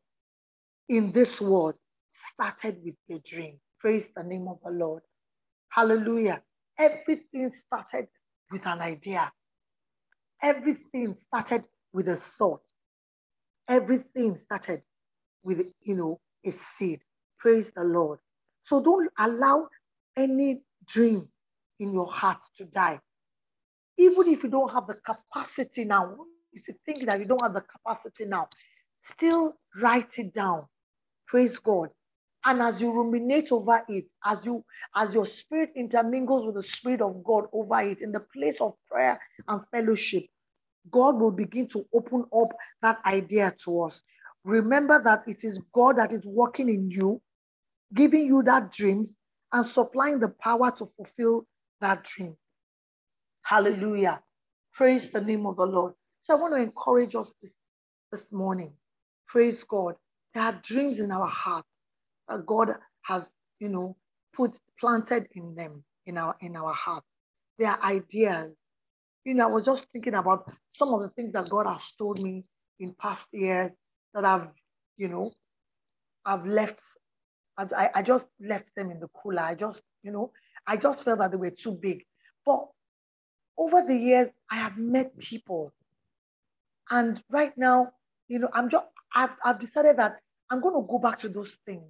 in 0.89 1.11
this 1.11 1.41
world 1.41 1.75
started 2.11 2.79
with 2.83 2.95
a 3.11 3.19
dream. 3.29 3.59
Praise 3.79 4.09
the 4.15 4.23
name 4.23 4.47
of 4.49 4.59
the 4.65 4.71
Lord. 4.71 5.03
Hallelujah. 5.69 6.41
Everything 6.79 7.51
started 7.51 8.07
with 8.51 8.65
an 8.67 8.81
idea. 8.81 9.31
Everything 10.41 11.15
started 11.17 11.65
with 11.93 12.07
a 12.09 12.15
thought. 12.17 12.61
Everything 13.67 14.37
started 14.37 14.81
with, 15.43 15.65
you 15.81 15.95
know, 15.95 16.19
a 16.45 16.51
seed. 16.51 17.01
Praise 17.39 17.71
the 17.71 17.83
Lord. 17.83 18.19
So 18.63 18.83
don't 18.83 19.09
allow 19.19 19.67
any 20.17 20.63
dream 20.87 21.27
in 21.79 21.93
your 21.93 22.11
heart 22.11 22.41
to 22.57 22.65
die 22.65 22.99
even 23.97 24.27
if 24.27 24.43
you 24.43 24.49
don't 24.49 24.71
have 24.71 24.87
the 24.87 24.95
capacity 24.95 25.85
now, 25.85 26.15
if 26.53 26.67
you 26.67 26.75
think 26.85 27.05
that 27.07 27.19
you 27.19 27.25
don't 27.25 27.41
have 27.41 27.53
the 27.53 27.61
capacity 27.61 28.25
now, 28.25 28.47
still 28.99 29.55
write 29.81 30.17
it 30.19 30.33
down. 30.33 30.65
Praise 31.27 31.57
God. 31.59 31.89
And 32.45 32.61
as 32.61 32.79
you 32.79 32.93
ruminate 32.93 33.51
over 33.51 33.83
it, 33.89 34.05
as 34.23 34.45
you 34.45 34.63
as 34.95 35.13
your 35.13 35.25
spirit 35.25 35.71
intermingles 35.75 36.45
with 36.45 36.55
the 36.55 36.63
spirit 36.63 37.01
of 37.01 37.23
God 37.23 37.45
over 37.53 37.81
it 37.81 38.01
in 38.01 38.11
the 38.11 38.19
place 38.19 38.61
of 38.61 38.73
prayer 38.89 39.19
and 39.47 39.61
fellowship, 39.71 40.25
God 40.91 41.19
will 41.19 41.31
begin 41.31 41.67
to 41.69 41.85
open 41.93 42.25
up 42.35 42.49
that 42.81 42.99
idea 43.05 43.55
to 43.65 43.81
us. 43.83 44.03
Remember 44.43 45.01
that 45.03 45.23
it 45.27 45.43
is 45.43 45.59
God 45.73 45.97
that 45.97 46.13
is 46.13 46.23
working 46.25 46.69
in 46.69 46.91
you, 46.91 47.21
giving 47.93 48.25
you 48.25 48.43
that 48.43 48.71
dreams 48.71 49.15
and 49.51 49.65
supplying 49.65 50.19
the 50.19 50.29
power 50.29 50.71
to 50.77 50.85
fulfill 50.85 51.47
that 51.81 52.03
dream. 52.03 52.35
Hallelujah. 53.41 54.21
Praise 54.73 55.09
the 55.09 55.21
name 55.21 55.45
of 55.47 55.57
the 55.57 55.65
Lord. 55.65 55.93
So 56.23 56.37
I 56.37 56.41
want 56.41 56.53
to 56.55 56.61
encourage 56.61 57.15
us 57.15 57.33
this, 57.41 57.53
this 58.11 58.31
morning. 58.31 58.73
Praise 59.27 59.63
God. 59.63 59.95
There 60.33 60.43
are 60.43 60.59
dreams 60.63 60.99
in 60.99 61.11
our 61.11 61.27
hearts 61.27 61.67
God 62.45 62.75
has, 63.03 63.25
you 63.59 63.69
know, 63.69 63.95
put 64.33 64.57
planted 64.79 65.27
in 65.33 65.55
them 65.55 65.83
in 66.05 66.17
our 66.17 66.35
in 66.41 66.55
our 66.55 66.73
hearts. 66.73 67.07
There 67.57 67.69
are 67.69 67.81
ideas. 67.83 68.53
You 69.23 69.33
know, 69.33 69.47
I 69.47 69.51
was 69.51 69.65
just 69.65 69.87
thinking 69.91 70.13
about 70.13 70.51
some 70.73 70.93
of 70.93 71.01
the 71.01 71.09
things 71.09 71.33
that 71.33 71.49
God 71.49 71.65
has 71.65 71.91
told 71.97 72.21
me 72.21 72.43
in 72.79 72.93
past 72.93 73.27
years 73.31 73.71
that 74.13 74.25
I've, 74.25 74.47
you 74.97 75.07
know, 75.07 75.31
I've 76.25 76.45
left. 76.45 76.81
I, 77.57 77.89
I 77.95 78.01
just 78.01 78.27
left 78.39 78.75
them 78.75 78.91
in 78.91 78.99
the 78.99 79.07
cooler. 79.07 79.41
I 79.41 79.55
just, 79.55 79.81
you 80.03 80.11
know, 80.11 80.31
I 80.67 80.77
just 80.77 81.03
felt 81.03 81.19
that 81.19 81.31
they 81.31 81.37
were 81.37 81.51
too 81.51 81.71
big. 81.71 82.05
But 82.45 82.67
over 83.57 83.81
the 83.81 83.95
years, 83.95 84.29
I 84.51 84.57
have 84.57 84.77
met 84.77 85.17
people. 85.17 85.73
And 86.89 87.21
right 87.29 87.57
now, 87.57 87.91
you 88.27 88.39
know, 88.39 88.49
I'm 88.53 88.69
just, 88.69 88.85
I've, 89.15 89.31
I've 89.43 89.59
decided 89.59 89.97
that 89.97 90.17
I'm 90.49 90.61
going 90.61 90.75
to 90.75 90.87
go 90.87 90.99
back 90.99 91.19
to 91.19 91.29
those 91.29 91.57
things. 91.65 91.85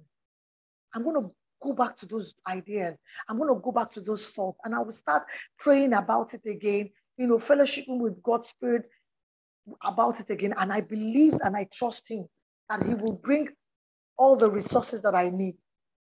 I'm 0.94 1.04
going 1.04 1.22
to 1.22 1.30
go 1.62 1.72
back 1.72 1.96
to 1.98 2.06
those 2.06 2.34
ideas. 2.48 2.98
I'm 3.28 3.38
going 3.38 3.54
to 3.54 3.60
go 3.60 3.72
back 3.72 3.90
to 3.92 4.00
those 4.00 4.30
thoughts. 4.30 4.58
And 4.64 4.74
I 4.74 4.80
will 4.80 4.92
start 4.92 5.24
praying 5.58 5.92
about 5.94 6.34
it 6.34 6.46
again, 6.46 6.90
you 7.16 7.26
know, 7.26 7.38
fellowshipping 7.38 7.98
with 7.98 8.22
God's 8.22 8.48
Spirit 8.48 8.88
about 9.84 10.20
it 10.20 10.30
again. 10.30 10.54
And 10.58 10.72
I 10.72 10.80
believe 10.80 11.34
and 11.42 11.56
I 11.56 11.68
trust 11.72 12.08
Him 12.08 12.26
that 12.68 12.84
He 12.84 12.94
will 12.94 13.20
bring 13.22 13.48
all 14.18 14.36
the 14.36 14.50
resources 14.50 15.02
that 15.02 15.14
I 15.14 15.30
need 15.30 15.56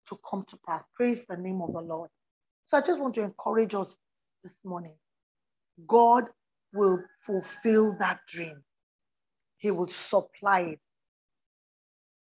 to 0.09 0.19
come 0.29 0.43
to 0.49 0.57
pass. 0.67 0.85
Praise 0.95 1.25
the 1.25 1.37
name 1.37 1.61
of 1.61 1.73
the 1.73 1.81
Lord. 1.81 2.09
So 2.67 2.77
I 2.77 2.81
just 2.81 2.99
want 2.99 3.15
to 3.15 3.21
encourage 3.23 3.75
us 3.75 3.97
this 4.43 4.65
morning 4.65 4.95
God 5.87 6.25
will 6.73 6.99
fulfill 7.21 7.97
that 7.99 8.19
dream. 8.27 8.63
He 9.57 9.71
will 9.71 9.87
supply 9.87 10.61
it. 10.61 10.79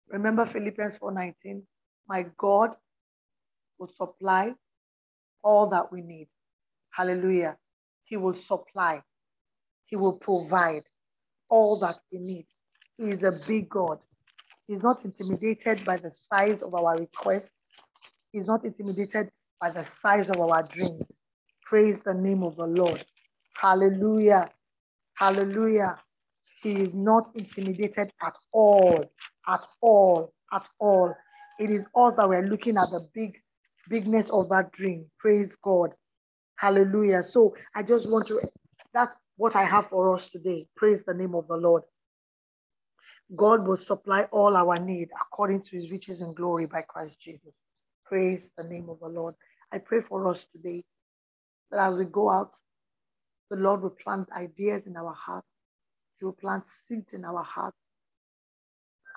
Remember 0.08 0.46
Philippians 0.46 0.98
4:19, 0.98 1.62
my 2.08 2.26
God 2.36 2.74
will 3.78 3.90
supply 3.96 4.54
all 5.42 5.66
that 5.68 5.92
we 5.92 6.00
need. 6.02 6.28
Hallelujah. 6.90 7.56
He 8.04 8.16
will 8.16 8.34
supply. 8.34 9.02
He 9.86 9.96
will 9.96 10.12
provide 10.12 10.84
all 11.48 11.78
that 11.80 11.98
we 12.12 12.18
need. 12.18 12.46
He 12.98 13.10
is 13.10 13.22
a 13.22 13.32
big 13.32 13.68
God. 13.68 13.98
He's 14.66 14.82
not 14.82 15.04
intimidated 15.04 15.84
by 15.84 15.96
the 15.98 16.10
size 16.10 16.62
of 16.62 16.74
our 16.74 16.96
request. 16.96 17.52
He's 18.32 18.46
not 18.46 18.64
intimidated 18.64 19.30
by 19.60 19.70
the 19.70 19.82
size 19.82 20.30
of 20.30 20.38
our 20.40 20.62
dreams. 20.62 21.06
Praise 21.64 22.00
the 22.00 22.14
name 22.14 22.42
of 22.42 22.56
the 22.56 22.66
Lord. 22.66 23.04
Hallelujah. 23.60 24.48
Hallelujah. 25.14 25.98
He 26.62 26.76
is 26.76 26.94
not 26.94 27.30
intimidated 27.34 28.10
at 28.22 28.34
all, 28.52 29.04
at 29.46 29.60
all, 29.80 30.32
at 30.52 30.66
all. 30.78 31.14
It 31.58 31.70
is 31.70 31.86
us 31.94 32.16
that 32.16 32.28
we're 32.28 32.46
looking 32.46 32.76
at 32.76 32.90
the 32.90 33.08
big 33.14 33.40
bigness 33.88 34.30
of 34.30 34.48
that 34.50 34.72
dream. 34.72 35.06
Praise 35.18 35.56
God. 35.56 35.90
Hallelujah. 36.56 37.22
So 37.22 37.54
I 37.74 37.82
just 37.82 38.10
want 38.10 38.26
to, 38.28 38.40
that's 38.92 39.14
what 39.36 39.56
I 39.56 39.64
have 39.64 39.88
for 39.88 40.14
us 40.14 40.28
today. 40.28 40.66
Praise 40.76 41.04
the 41.04 41.14
name 41.14 41.34
of 41.34 41.48
the 41.48 41.56
Lord. 41.56 41.82
God 43.36 43.66
will 43.66 43.76
supply 43.76 44.24
all 44.32 44.56
our 44.56 44.76
need 44.76 45.08
according 45.20 45.62
to 45.62 45.76
his 45.76 45.90
riches 45.90 46.20
and 46.20 46.36
glory 46.36 46.66
by 46.66 46.82
Christ 46.82 47.20
Jesus. 47.20 47.54
Praise 48.04 48.52
the 48.56 48.64
name 48.64 48.88
of 48.88 49.00
the 49.00 49.08
Lord. 49.08 49.34
I 49.72 49.78
pray 49.78 50.00
for 50.00 50.28
us 50.28 50.46
today 50.52 50.84
that 51.70 51.80
as 51.80 51.96
we 51.96 52.04
go 52.04 52.30
out, 52.30 52.54
the 53.50 53.56
Lord 53.56 53.82
will 53.82 53.90
plant 53.90 54.28
ideas 54.36 54.86
in 54.86 54.96
our 54.96 55.14
hearts. 55.14 55.52
He 56.18 56.24
will 56.24 56.32
plant 56.32 56.66
seeds 56.66 57.12
in 57.12 57.24
our 57.24 57.42
hearts. 57.42 57.78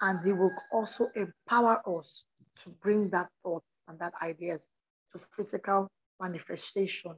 And 0.02 0.26
He 0.26 0.34
will 0.34 0.54
also 0.72 1.10
empower 1.16 1.82
us 2.00 2.26
to 2.64 2.70
bring 2.82 3.10
that 3.12 3.30
thought 3.44 3.64
and 3.88 4.00
that 4.00 4.14
ideas 4.22 4.68
to 5.14 5.24
physical 5.36 5.90
manifestation 6.22 7.16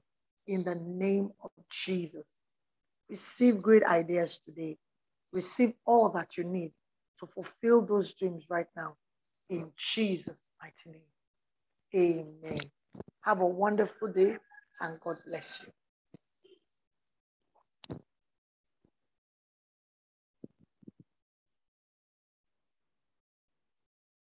in 0.48 0.64
the 0.64 0.76
name 0.76 1.32
of 1.44 1.52
Jesus. 1.70 2.26
Receive 3.10 3.62
great 3.62 3.84
ideas 3.84 4.40
today. 4.46 4.78
Receive 5.34 5.74
all 5.86 6.10
that 6.10 6.38
you 6.38 6.44
need 6.46 6.72
to 7.20 7.28
fulfill 7.28 7.86
those 7.86 8.14
dreams 8.14 8.46
right 8.50 8.68
now 8.76 8.96
in 9.50 9.72
Jesus' 9.78 10.38
mighty 10.62 11.00
name. 11.96 12.26
Amen. 12.46 12.60
Have 13.22 13.42
a 13.42 13.48
wonderful 13.48 14.12
day 14.12 14.38
and 14.82 15.00
God 15.02 15.18
bless 15.28 15.64
you. 15.66 15.79